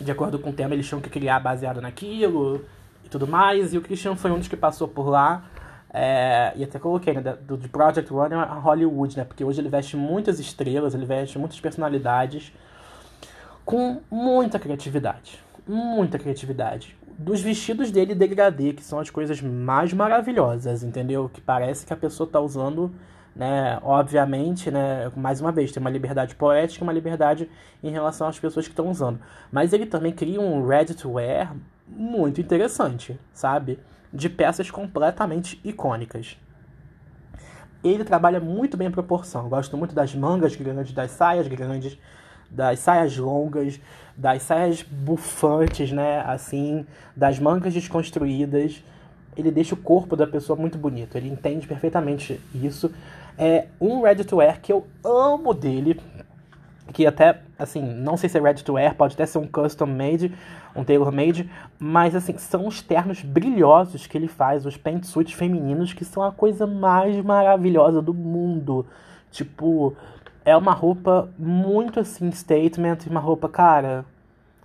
de 0.00 0.12
acordo 0.12 0.38
com 0.38 0.50
o 0.50 0.52
tema, 0.52 0.74
eles 0.74 0.86
tinham 0.86 1.00
que 1.00 1.10
criar 1.10 1.40
baseado 1.40 1.80
naquilo 1.80 2.64
e 3.04 3.08
tudo 3.08 3.26
mais. 3.26 3.74
E 3.74 3.78
o 3.78 3.82
Christian 3.82 4.14
foi 4.14 4.30
um 4.30 4.38
dos 4.38 4.46
que 4.46 4.56
passou 4.56 4.86
por 4.86 5.08
lá. 5.08 5.42
É, 5.92 6.52
e 6.54 6.62
até 6.62 6.78
coloquei, 6.78 7.14
né? 7.14 7.36
Do, 7.42 7.58
Project 7.68 8.08
Runner 8.12 8.38
a 8.38 8.60
Hollywood, 8.60 9.16
né? 9.16 9.24
Porque 9.24 9.42
hoje 9.42 9.60
ele 9.60 9.68
veste 9.68 9.96
muitas 9.96 10.38
estrelas, 10.38 10.94
ele 10.94 11.04
veste 11.04 11.36
muitas 11.36 11.58
personalidades 11.58 12.52
com 13.66 14.00
muita 14.08 14.60
criatividade. 14.60 15.44
Muita 15.66 16.20
criatividade. 16.20 16.96
Dos 17.18 17.40
vestidos 17.40 17.90
dele 17.90 18.14
degradê, 18.14 18.72
que 18.72 18.84
são 18.84 19.00
as 19.00 19.10
coisas 19.10 19.42
mais 19.42 19.92
maravilhosas, 19.92 20.84
entendeu? 20.84 21.28
Que 21.28 21.40
parece 21.40 21.84
que 21.84 21.92
a 21.92 21.96
pessoa 21.96 22.28
tá 22.30 22.38
usando, 22.38 22.94
né? 23.34 23.80
Obviamente, 23.82 24.70
né? 24.70 25.10
Mais 25.16 25.40
uma 25.40 25.50
vez, 25.50 25.72
tem 25.72 25.80
uma 25.80 25.90
liberdade 25.90 26.36
poética 26.36 26.84
e 26.84 26.86
uma 26.86 26.92
liberdade 26.92 27.50
em 27.82 27.90
relação 27.90 28.28
às 28.28 28.38
pessoas 28.38 28.66
que 28.66 28.72
estão 28.72 28.88
usando. 28.88 29.18
Mas 29.50 29.72
ele 29.72 29.86
também 29.86 30.12
cria 30.12 30.40
um 30.40 30.64
ready 30.64 30.94
to 30.94 31.14
wear 31.14 31.56
muito 31.88 32.40
interessante, 32.40 33.18
sabe? 33.32 33.80
De 34.12 34.28
peças 34.28 34.70
completamente 34.70 35.60
icônicas. 35.64 36.38
Ele 37.82 38.04
trabalha 38.04 38.38
muito 38.38 38.76
bem 38.76 38.86
a 38.86 38.92
proporção. 38.92 39.48
Gosto 39.48 39.76
muito 39.76 39.94
das 39.94 40.14
mangas 40.14 40.54
grandes, 40.54 40.92
das 40.92 41.10
saias 41.10 41.48
grandes, 41.48 41.98
das 42.50 42.78
saias 42.80 43.16
longas, 43.16 43.80
das 44.16 44.42
saias 44.42 44.82
bufantes, 44.82 45.92
né? 45.92 46.20
Assim, 46.26 46.86
das 47.14 47.38
mangas 47.38 47.74
desconstruídas. 47.74 48.82
Ele 49.36 49.50
deixa 49.50 49.74
o 49.74 49.78
corpo 49.78 50.16
da 50.16 50.26
pessoa 50.26 50.58
muito 50.58 50.78
bonito. 50.78 51.16
Ele 51.16 51.28
entende 51.28 51.66
perfeitamente 51.66 52.40
isso. 52.54 52.90
É 53.38 53.66
um 53.80 54.00
ready 54.00 54.24
to 54.24 54.36
wear 54.36 54.60
que 54.60 54.72
eu 54.72 54.86
amo 55.04 55.52
dele. 55.52 56.00
Que 56.92 57.04
até, 57.04 57.40
assim, 57.58 57.82
não 57.82 58.16
sei 58.16 58.28
se 58.28 58.38
é 58.38 58.40
ready 58.40 58.64
to 58.64 58.74
wear, 58.74 58.94
pode 58.94 59.14
até 59.14 59.26
ser 59.26 59.38
um 59.38 59.46
custom 59.46 59.86
made, 59.86 60.32
um 60.74 60.84
tailor 60.84 61.10
made, 61.10 61.50
mas 61.78 62.14
assim, 62.14 62.38
são 62.38 62.66
os 62.66 62.80
ternos 62.80 63.22
brilhosos 63.22 64.06
que 64.06 64.16
ele 64.16 64.28
faz, 64.28 64.64
os 64.64 64.76
pantsuits 64.76 65.34
femininos, 65.34 65.92
que 65.92 66.04
são 66.04 66.22
a 66.22 66.30
coisa 66.30 66.64
mais 66.64 67.22
maravilhosa 67.22 68.00
do 68.00 68.14
mundo. 68.14 68.86
Tipo, 69.32 69.96
é 70.46 70.56
uma 70.56 70.72
roupa 70.72 71.28
muito 71.36 71.98
assim, 71.98 72.30
statement, 72.30 72.98
uma 73.10 73.18
roupa, 73.18 73.48
cara, 73.48 74.04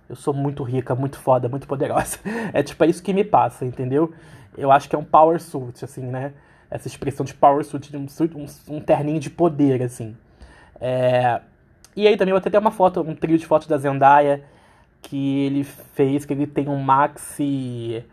eu 0.08 0.14
sou 0.14 0.32
muito 0.32 0.62
rica, 0.62 0.94
muito 0.94 1.18
foda, 1.18 1.48
muito 1.48 1.66
poderosa. 1.66 2.18
É 2.54 2.62
tipo, 2.62 2.82
é 2.84 2.86
isso 2.86 3.02
que 3.02 3.12
me 3.12 3.24
passa, 3.24 3.66
entendeu? 3.66 4.14
Eu 4.56 4.70
acho 4.70 4.88
que 4.88 4.94
é 4.94 4.98
um 4.98 5.04
power 5.04 5.42
suit, 5.42 5.84
assim, 5.84 6.02
né? 6.02 6.32
Essa 6.70 6.86
expressão 6.86 7.26
de 7.26 7.34
power 7.34 7.64
suit, 7.64 7.90
de 7.90 7.96
um, 7.96 8.06
um, 8.36 8.76
um 8.76 8.80
terninho 8.80 9.18
de 9.18 9.28
poder, 9.28 9.82
assim. 9.82 10.16
É... 10.80 11.40
E 11.96 12.06
aí 12.06 12.16
também 12.16 12.32
eu 12.32 12.38
até 12.38 12.58
uma 12.58 12.70
foto, 12.70 13.00
um 13.00 13.14
trio 13.14 13.36
de 13.36 13.44
fotos 13.44 13.66
da 13.66 13.76
Zendaya 13.76 14.44
que 15.02 15.46
ele 15.46 15.64
fez, 15.64 16.24
que 16.24 16.32
ele 16.32 16.46
tem 16.46 16.68
um 16.68 16.80
maxi 16.80 18.04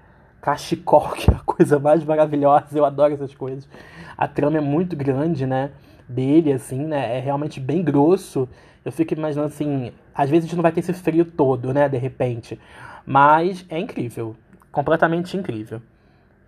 cachecol, 0.41 1.11
que 1.13 1.29
é 1.29 1.35
a 1.35 1.39
coisa 1.39 1.77
mais 1.77 2.03
maravilhosa, 2.03 2.75
eu 2.75 2.83
adoro 2.83 3.13
essas 3.13 3.35
coisas. 3.35 3.69
A 4.17 4.27
trama 4.27 4.57
é 4.57 4.61
muito 4.61 4.95
grande, 4.95 5.45
né? 5.45 5.69
Dele, 6.09 6.51
assim, 6.51 6.79
né? 6.85 7.17
É 7.17 7.19
realmente 7.19 7.59
bem 7.59 7.83
grosso. 7.83 8.49
Eu 8.83 8.91
fico 8.91 9.13
imaginando 9.13 9.47
assim, 9.47 9.91
às 10.13 10.29
vezes 10.29 10.45
a 10.45 10.47
gente 10.47 10.55
não 10.55 10.63
vai 10.63 10.71
ter 10.71 10.79
esse 10.79 10.93
frio 10.93 11.23
todo, 11.23 11.73
né? 11.73 11.87
De 11.87 11.97
repente. 11.97 12.59
Mas 13.05 13.65
é 13.69 13.77
incrível. 13.79 14.35
Completamente 14.71 15.37
incrível. 15.37 15.81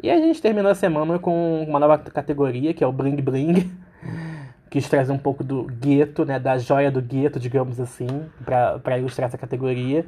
E 0.02 0.10
a 0.10 0.18
gente 0.18 0.42
terminou 0.42 0.72
a 0.72 0.76
semana 0.76 1.20
com 1.20 1.64
uma 1.64 1.80
nova 1.80 1.98
categoria, 1.98 2.74
que 2.74 2.84
é 2.84 2.88
o 2.88 2.92
Bling 2.92 3.18
Bling. 3.18 3.72
Quis 4.70 4.88
trazer 4.90 5.12
um 5.12 5.18
pouco 5.18 5.44
do 5.44 5.64
gueto, 5.66 6.26
né? 6.26 6.40
Da 6.40 6.58
joia 6.58 6.90
do 6.90 7.02
gueto, 7.02 7.40
digamos 7.40 7.80
assim, 7.80 8.08
para 8.44 8.98
ilustrar 8.98 9.28
essa 9.28 9.38
categoria. 9.38 10.06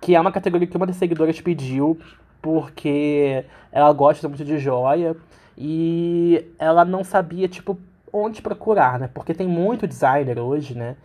Que 0.00 0.14
é 0.14 0.20
uma 0.20 0.32
categoria 0.32 0.66
que 0.66 0.76
uma 0.76 0.86
das 0.86 0.96
seguidoras 0.96 1.40
pediu, 1.40 1.98
porque 2.42 3.44
ela 3.72 3.92
gosta 3.92 4.28
muito 4.28 4.44
de 4.44 4.58
joia. 4.58 5.16
E 5.56 6.44
ela 6.58 6.84
não 6.84 7.02
sabia, 7.02 7.48
tipo, 7.48 7.78
onde 8.16 8.42
procurar, 8.42 8.98
né? 8.98 9.08
Porque 9.12 9.34
tem 9.34 9.46
muito 9.46 9.86
designer 9.86 10.38
hoje, 10.38 10.76
né? 10.76 10.96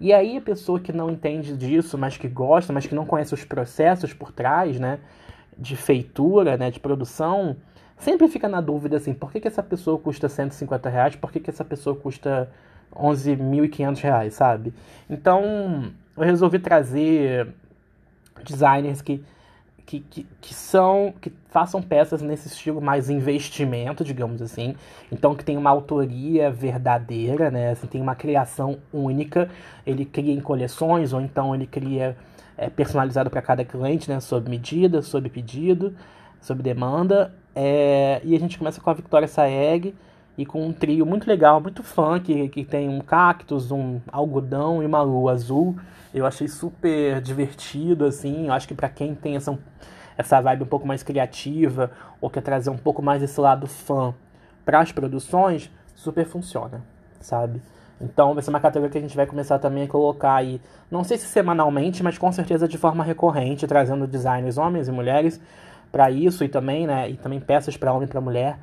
E 0.00 0.12
aí 0.12 0.38
a 0.38 0.40
pessoa 0.40 0.80
que 0.80 0.92
não 0.92 1.10
entende 1.10 1.56
disso, 1.56 1.98
mas 1.98 2.16
que 2.16 2.28
gosta, 2.28 2.72
mas 2.72 2.86
que 2.86 2.94
não 2.94 3.04
conhece 3.04 3.34
os 3.34 3.44
processos 3.44 4.12
por 4.12 4.32
trás, 4.32 4.78
né? 4.80 4.98
De 5.56 5.76
feitura, 5.76 6.56
né? 6.56 6.70
De 6.70 6.80
produção, 6.80 7.56
sempre 7.98 8.28
fica 8.28 8.48
na 8.48 8.60
dúvida 8.60 8.96
assim, 8.96 9.12
por 9.12 9.30
que, 9.30 9.40
que 9.40 9.48
essa 9.48 9.62
pessoa 9.62 9.98
custa 9.98 10.28
150 10.28 10.88
reais? 10.88 11.16
Por 11.16 11.30
que, 11.30 11.38
que 11.38 11.50
essa 11.50 11.64
pessoa 11.64 11.94
custa 11.94 12.50
11.500 12.94 14.00
reais, 14.00 14.34
sabe? 14.34 14.72
Então, 15.08 15.92
eu 16.16 16.24
resolvi 16.24 16.58
trazer 16.58 17.48
designers 18.44 19.02
que 19.02 19.22
que, 19.90 19.98
que, 19.98 20.26
que, 20.40 20.54
são 20.54 21.12
que 21.20 21.32
façam 21.48 21.82
peças 21.82 22.22
nesse 22.22 22.46
estilo 22.46 22.80
mais 22.80 23.10
investimento, 23.10 24.04
digamos 24.04 24.40
assim. 24.40 24.76
Então 25.10 25.34
que 25.34 25.44
tem 25.44 25.56
uma 25.56 25.68
autoria 25.68 26.48
verdadeira, 26.48 27.50
né? 27.50 27.72
Assim, 27.72 27.88
tem 27.88 28.00
uma 28.00 28.14
criação 28.14 28.78
única. 28.92 29.50
Ele 29.84 30.04
cria 30.04 30.32
em 30.32 30.40
coleções 30.40 31.12
ou 31.12 31.20
então 31.20 31.52
ele 31.52 31.66
cria 31.66 32.16
é, 32.56 32.70
personalizado 32.70 33.28
para 33.30 33.42
cada 33.42 33.64
cliente, 33.64 34.08
né? 34.08 34.20
Sob 34.20 34.48
medida, 34.48 35.02
sob 35.02 35.28
pedido, 35.28 35.92
sob 36.40 36.62
demanda. 36.62 37.34
É, 37.52 38.20
e 38.22 38.36
a 38.36 38.38
gente 38.38 38.58
começa 38.58 38.80
com 38.80 38.90
a 38.90 38.94
Victoria 38.94 39.26
Saeg 39.26 39.92
e 40.38 40.46
com 40.46 40.66
um 40.66 40.72
trio 40.72 41.04
muito 41.04 41.28
legal, 41.28 41.60
muito 41.60 41.82
funk, 41.82 42.48
que 42.48 42.64
tem 42.64 42.88
um 42.88 43.00
cactus, 43.00 43.70
um 43.70 44.00
algodão 44.10 44.82
e 44.82 44.86
uma 44.86 45.02
lua 45.02 45.32
azul. 45.32 45.76
Eu 46.14 46.26
achei 46.26 46.48
super 46.48 47.20
divertido, 47.20 48.04
assim. 48.04 48.46
Eu 48.46 48.52
acho 48.52 48.66
que 48.66 48.74
para 48.74 48.88
quem 48.88 49.14
tem 49.14 49.36
essa, 49.36 49.58
essa 50.16 50.40
vibe 50.40 50.62
um 50.62 50.66
pouco 50.66 50.86
mais 50.86 51.02
criativa 51.02 51.90
ou 52.20 52.30
quer 52.30 52.42
trazer 52.42 52.70
um 52.70 52.78
pouco 52.78 53.02
mais 53.02 53.22
esse 53.22 53.40
lado 53.40 53.66
fã 53.66 54.14
para 54.64 54.80
as 54.80 54.92
produções, 54.92 55.70
super 55.94 56.24
funciona, 56.24 56.82
sabe? 57.20 57.60
Então 58.00 58.32
vai 58.32 58.42
ser 58.42 58.50
uma 58.50 58.60
categoria 58.60 58.90
que 58.90 58.98
a 58.98 59.00
gente 59.00 59.16
vai 59.16 59.26
começar 59.26 59.58
também 59.58 59.82
a 59.82 59.88
colocar 59.88 60.36
aí, 60.36 60.60
não 60.90 61.04
sei 61.04 61.18
se 61.18 61.26
semanalmente, 61.26 62.02
mas 62.02 62.16
com 62.16 62.32
certeza 62.32 62.66
de 62.66 62.78
forma 62.78 63.04
recorrente, 63.04 63.66
trazendo 63.66 64.06
designers 64.06 64.56
homens 64.56 64.88
e 64.88 64.92
mulheres 64.92 65.38
para 65.92 66.10
isso 66.10 66.42
e 66.44 66.48
também, 66.48 66.86
né, 66.86 67.10
e 67.10 67.16
também 67.16 67.40
peças 67.40 67.76
para 67.76 67.92
homem 67.92 68.06
e 68.06 68.08
para 68.08 68.20
mulher 68.20 68.58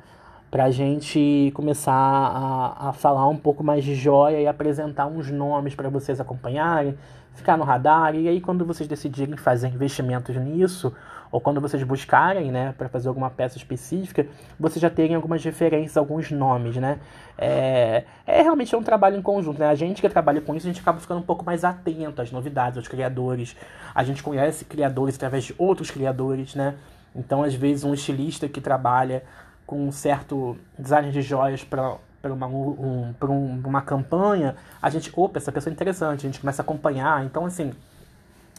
para 0.50 0.64
a 0.64 0.70
gente 0.70 1.52
começar 1.54 1.92
a, 1.92 2.88
a 2.88 2.92
falar 2.92 3.28
um 3.28 3.36
pouco 3.36 3.62
mais 3.62 3.84
de 3.84 3.94
joia 3.94 4.40
e 4.40 4.46
apresentar 4.46 5.06
uns 5.06 5.30
nomes 5.30 5.74
para 5.74 5.90
vocês 5.90 6.20
acompanharem, 6.20 6.96
ficar 7.34 7.56
no 7.56 7.64
radar. 7.64 8.14
E 8.14 8.28
aí, 8.28 8.40
quando 8.40 8.64
vocês 8.64 8.88
decidirem 8.88 9.36
fazer 9.36 9.68
investimentos 9.68 10.34
nisso, 10.36 10.94
ou 11.30 11.40
quando 11.40 11.60
vocês 11.60 11.82
buscarem, 11.82 12.50
né, 12.50 12.74
para 12.78 12.88
fazer 12.88 13.08
alguma 13.08 13.28
peça 13.28 13.58
específica, 13.58 14.26
vocês 14.58 14.80
já 14.80 14.88
terem 14.88 15.14
algumas 15.14 15.44
referências, 15.44 15.96
alguns 15.96 16.30
nomes, 16.30 16.76
né? 16.76 16.98
É, 17.36 18.04
é 18.26 18.42
realmente 18.42 18.74
é 18.74 18.78
um 18.78 18.82
trabalho 18.82 19.16
em 19.16 19.22
conjunto, 19.22 19.58
né? 19.58 19.68
A 19.68 19.74
gente 19.74 20.00
que 20.00 20.08
trabalha 20.08 20.40
com 20.40 20.54
isso, 20.54 20.66
a 20.66 20.70
gente 20.70 20.80
acaba 20.80 20.98
ficando 20.98 21.20
um 21.20 21.24
pouco 21.24 21.44
mais 21.44 21.64
atento 21.64 22.22
às 22.22 22.32
novidades, 22.32 22.78
aos 22.78 22.88
criadores. 22.88 23.54
A 23.94 24.02
gente 24.02 24.22
conhece 24.22 24.64
criadores 24.64 25.16
através 25.16 25.44
de 25.44 25.54
outros 25.58 25.90
criadores, 25.90 26.54
né? 26.54 26.74
Então, 27.14 27.42
às 27.42 27.54
vezes, 27.54 27.84
um 27.84 27.92
estilista 27.92 28.48
que 28.48 28.60
trabalha 28.60 29.22
com 29.68 29.86
um 29.86 29.92
certo 29.92 30.56
design 30.78 31.12
de 31.12 31.20
joias 31.20 31.62
para 31.62 31.98
uma, 32.24 32.46
um, 32.46 33.14
um, 33.22 33.62
uma 33.66 33.82
campanha, 33.82 34.56
a 34.80 34.88
gente, 34.88 35.12
opa, 35.14 35.36
essa 35.36 35.52
pessoa 35.52 35.70
é 35.70 35.74
interessante, 35.74 36.26
a 36.26 36.30
gente 36.30 36.40
começa 36.40 36.62
a 36.62 36.64
acompanhar. 36.64 37.22
Então, 37.26 37.44
assim, 37.44 37.74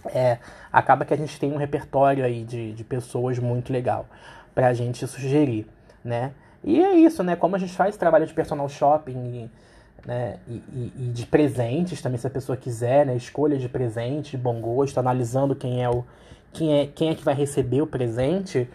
é, 0.06 0.38
acaba 0.72 1.04
que 1.06 1.12
a 1.12 1.18
gente 1.18 1.40
tem 1.40 1.52
um 1.52 1.58
repertório 1.58 2.24
aí 2.24 2.44
de, 2.44 2.74
de 2.74 2.84
pessoas 2.84 3.40
muito 3.40 3.74
legal 3.74 4.06
para 4.54 4.68
a 4.68 4.74
gente 4.74 5.08
sugerir, 5.08 5.66
né? 6.06 6.32
E 6.64 6.80
é 6.80 6.94
isso, 6.94 7.24
né? 7.24 7.36
Como 7.36 7.56
a 7.56 7.60
gente 7.60 7.74
faz 7.74 7.98
trabalho 7.98 8.28
de 8.28 8.34
personal 8.36 8.70
shopping 8.70 9.18
e, 9.18 9.52
né? 10.06 10.38
e, 10.48 10.64
e, 10.72 10.94
e 10.96 11.08
de 11.08 11.26
presentes 11.26 12.04
também, 12.04 12.20
se 12.20 12.28
a 12.28 12.30
pessoa 12.30 12.56
quiser, 12.56 13.08
né? 13.08 13.16
Escolha 13.16 13.58
de 13.58 13.68
presente, 13.68 14.32
de 14.32 14.38
bom 14.38 14.62
gosto, 14.62 15.00
analisando 15.00 15.56
quem 15.56 15.84
é 15.84 15.90
o 15.90 16.06
quem 16.54 16.80
é, 16.80 16.86
quem 16.86 17.10
é 17.10 17.16
que 17.16 17.24
vai 17.24 17.34
receber 17.34 17.82
o 17.82 17.88
presente, 17.88 18.70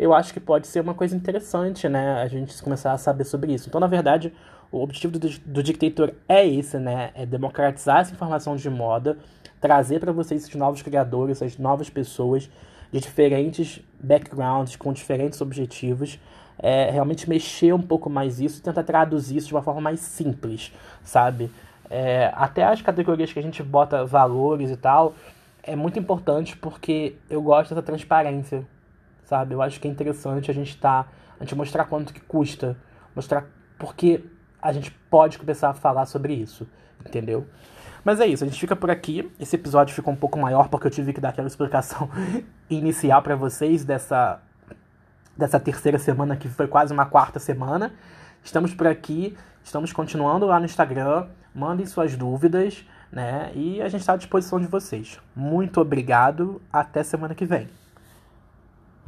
eu 0.00 0.14
acho 0.14 0.32
que 0.32 0.40
pode 0.40 0.66
ser 0.66 0.80
uma 0.80 0.94
coisa 0.94 1.14
interessante, 1.14 1.86
né? 1.86 2.22
A 2.22 2.26
gente 2.26 2.60
começar 2.62 2.92
a 2.92 2.96
saber 2.96 3.24
sobre 3.24 3.52
isso. 3.52 3.68
Então, 3.68 3.78
na 3.78 3.86
verdade, 3.86 4.32
o 4.72 4.82
objetivo 4.82 5.18
do, 5.18 5.28
do 5.28 5.62
Dictator 5.62 6.12
é 6.26 6.46
esse, 6.46 6.78
né? 6.78 7.10
É 7.14 7.26
democratizar 7.26 7.98
essa 8.00 8.10
informação 8.10 8.56
de 8.56 8.70
moda, 8.70 9.18
trazer 9.60 10.00
para 10.00 10.10
vocês 10.10 10.42
esses 10.42 10.54
novos 10.54 10.80
criadores, 10.80 11.42
essas 11.42 11.58
novas 11.58 11.90
pessoas 11.90 12.48
de 12.90 12.98
diferentes 12.98 13.82
backgrounds, 14.02 14.74
com 14.74 14.90
diferentes 14.90 15.38
objetivos, 15.42 16.18
é, 16.58 16.90
realmente 16.90 17.28
mexer 17.28 17.74
um 17.74 17.82
pouco 17.82 18.08
mais 18.08 18.40
isso 18.40 18.58
e 18.58 18.62
tentar 18.62 18.82
traduzir 18.84 19.36
isso 19.36 19.48
de 19.48 19.54
uma 19.54 19.62
forma 19.62 19.82
mais 19.82 20.00
simples, 20.00 20.72
sabe? 21.04 21.50
É, 21.90 22.32
até 22.34 22.64
as 22.64 22.80
categorias 22.80 23.34
que 23.34 23.38
a 23.38 23.42
gente 23.42 23.62
bota 23.62 24.02
valores 24.06 24.70
e 24.70 24.76
tal, 24.78 25.14
é 25.62 25.76
muito 25.76 25.98
importante 25.98 26.56
porque 26.56 27.16
eu 27.28 27.42
gosto 27.42 27.74
dessa 27.74 27.82
transparência, 27.82 28.64
sabe? 29.30 29.54
Eu 29.54 29.62
acho 29.62 29.80
que 29.80 29.86
é 29.86 29.90
interessante 29.90 30.50
a 30.50 30.54
gente 30.54 30.76
tá, 30.76 31.06
a 31.38 31.44
gente 31.44 31.54
mostrar 31.54 31.84
quanto 31.84 32.12
que 32.12 32.20
custa, 32.20 32.76
mostrar 33.14 33.46
porque 33.78 34.24
a 34.60 34.72
gente 34.72 34.90
pode 35.08 35.38
começar 35.38 35.70
a 35.70 35.72
falar 35.72 36.04
sobre 36.04 36.34
isso, 36.34 36.66
entendeu? 37.06 37.46
Mas 38.04 38.18
é 38.18 38.26
isso, 38.26 38.42
a 38.42 38.46
gente 38.46 38.58
fica 38.58 38.74
por 38.74 38.90
aqui. 38.90 39.30
Esse 39.38 39.54
episódio 39.54 39.94
ficou 39.94 40.12
um 40.12 40.16
pouco 40.16 40.36
maior 40.36 40.68
porque 40.68 40.88
eu 40.88 40.90
tive 40.90 41.12
que 41.12 41.20
dar 41.20 41.28
aquela 41.28 41.46
explicação 41.46 42.10
inicial 42.68 43.22
para 43.22 43.36
vocês 43.36 43.84
dessa 43.84 44.42
dessa 45.36 45.58
terceira 45.58 45.98
semana 45.98 46.36
que 46.36 46.48
foi 46.48 46.66
quase 46.66 46.92
uma 46.92 47.06
quarta 47.06 47.38
semana. 47.38 47.92
Estamos 48.42 48.74
por 48.74 48.86
aqui, 48.86 49.36
estamos 49.62 49.92
continuando 49.92 50.44
lá 50.44 50.58
no 50.58 50.66
Instagram. 50.66 51.28
Mandem 51.54 51.86
suas 51.86 52.16
dúvidas, 52.16 52.84
né? 53.12 53.52
E 53.54 53.80
a 53.80 53.88
gente 53.88 54.00
está 54.00 54.14
à 54.14 54.16
disposição 54.16 54.60
de 54.60 54.66
vocês. 54.66 55.18
Muito 55.34 55.80
obrigado. 55.80 56.60
Até 56.72 57.02
semana 57.02 57.34
que 57.34 57.46
vem. 57.46 57.79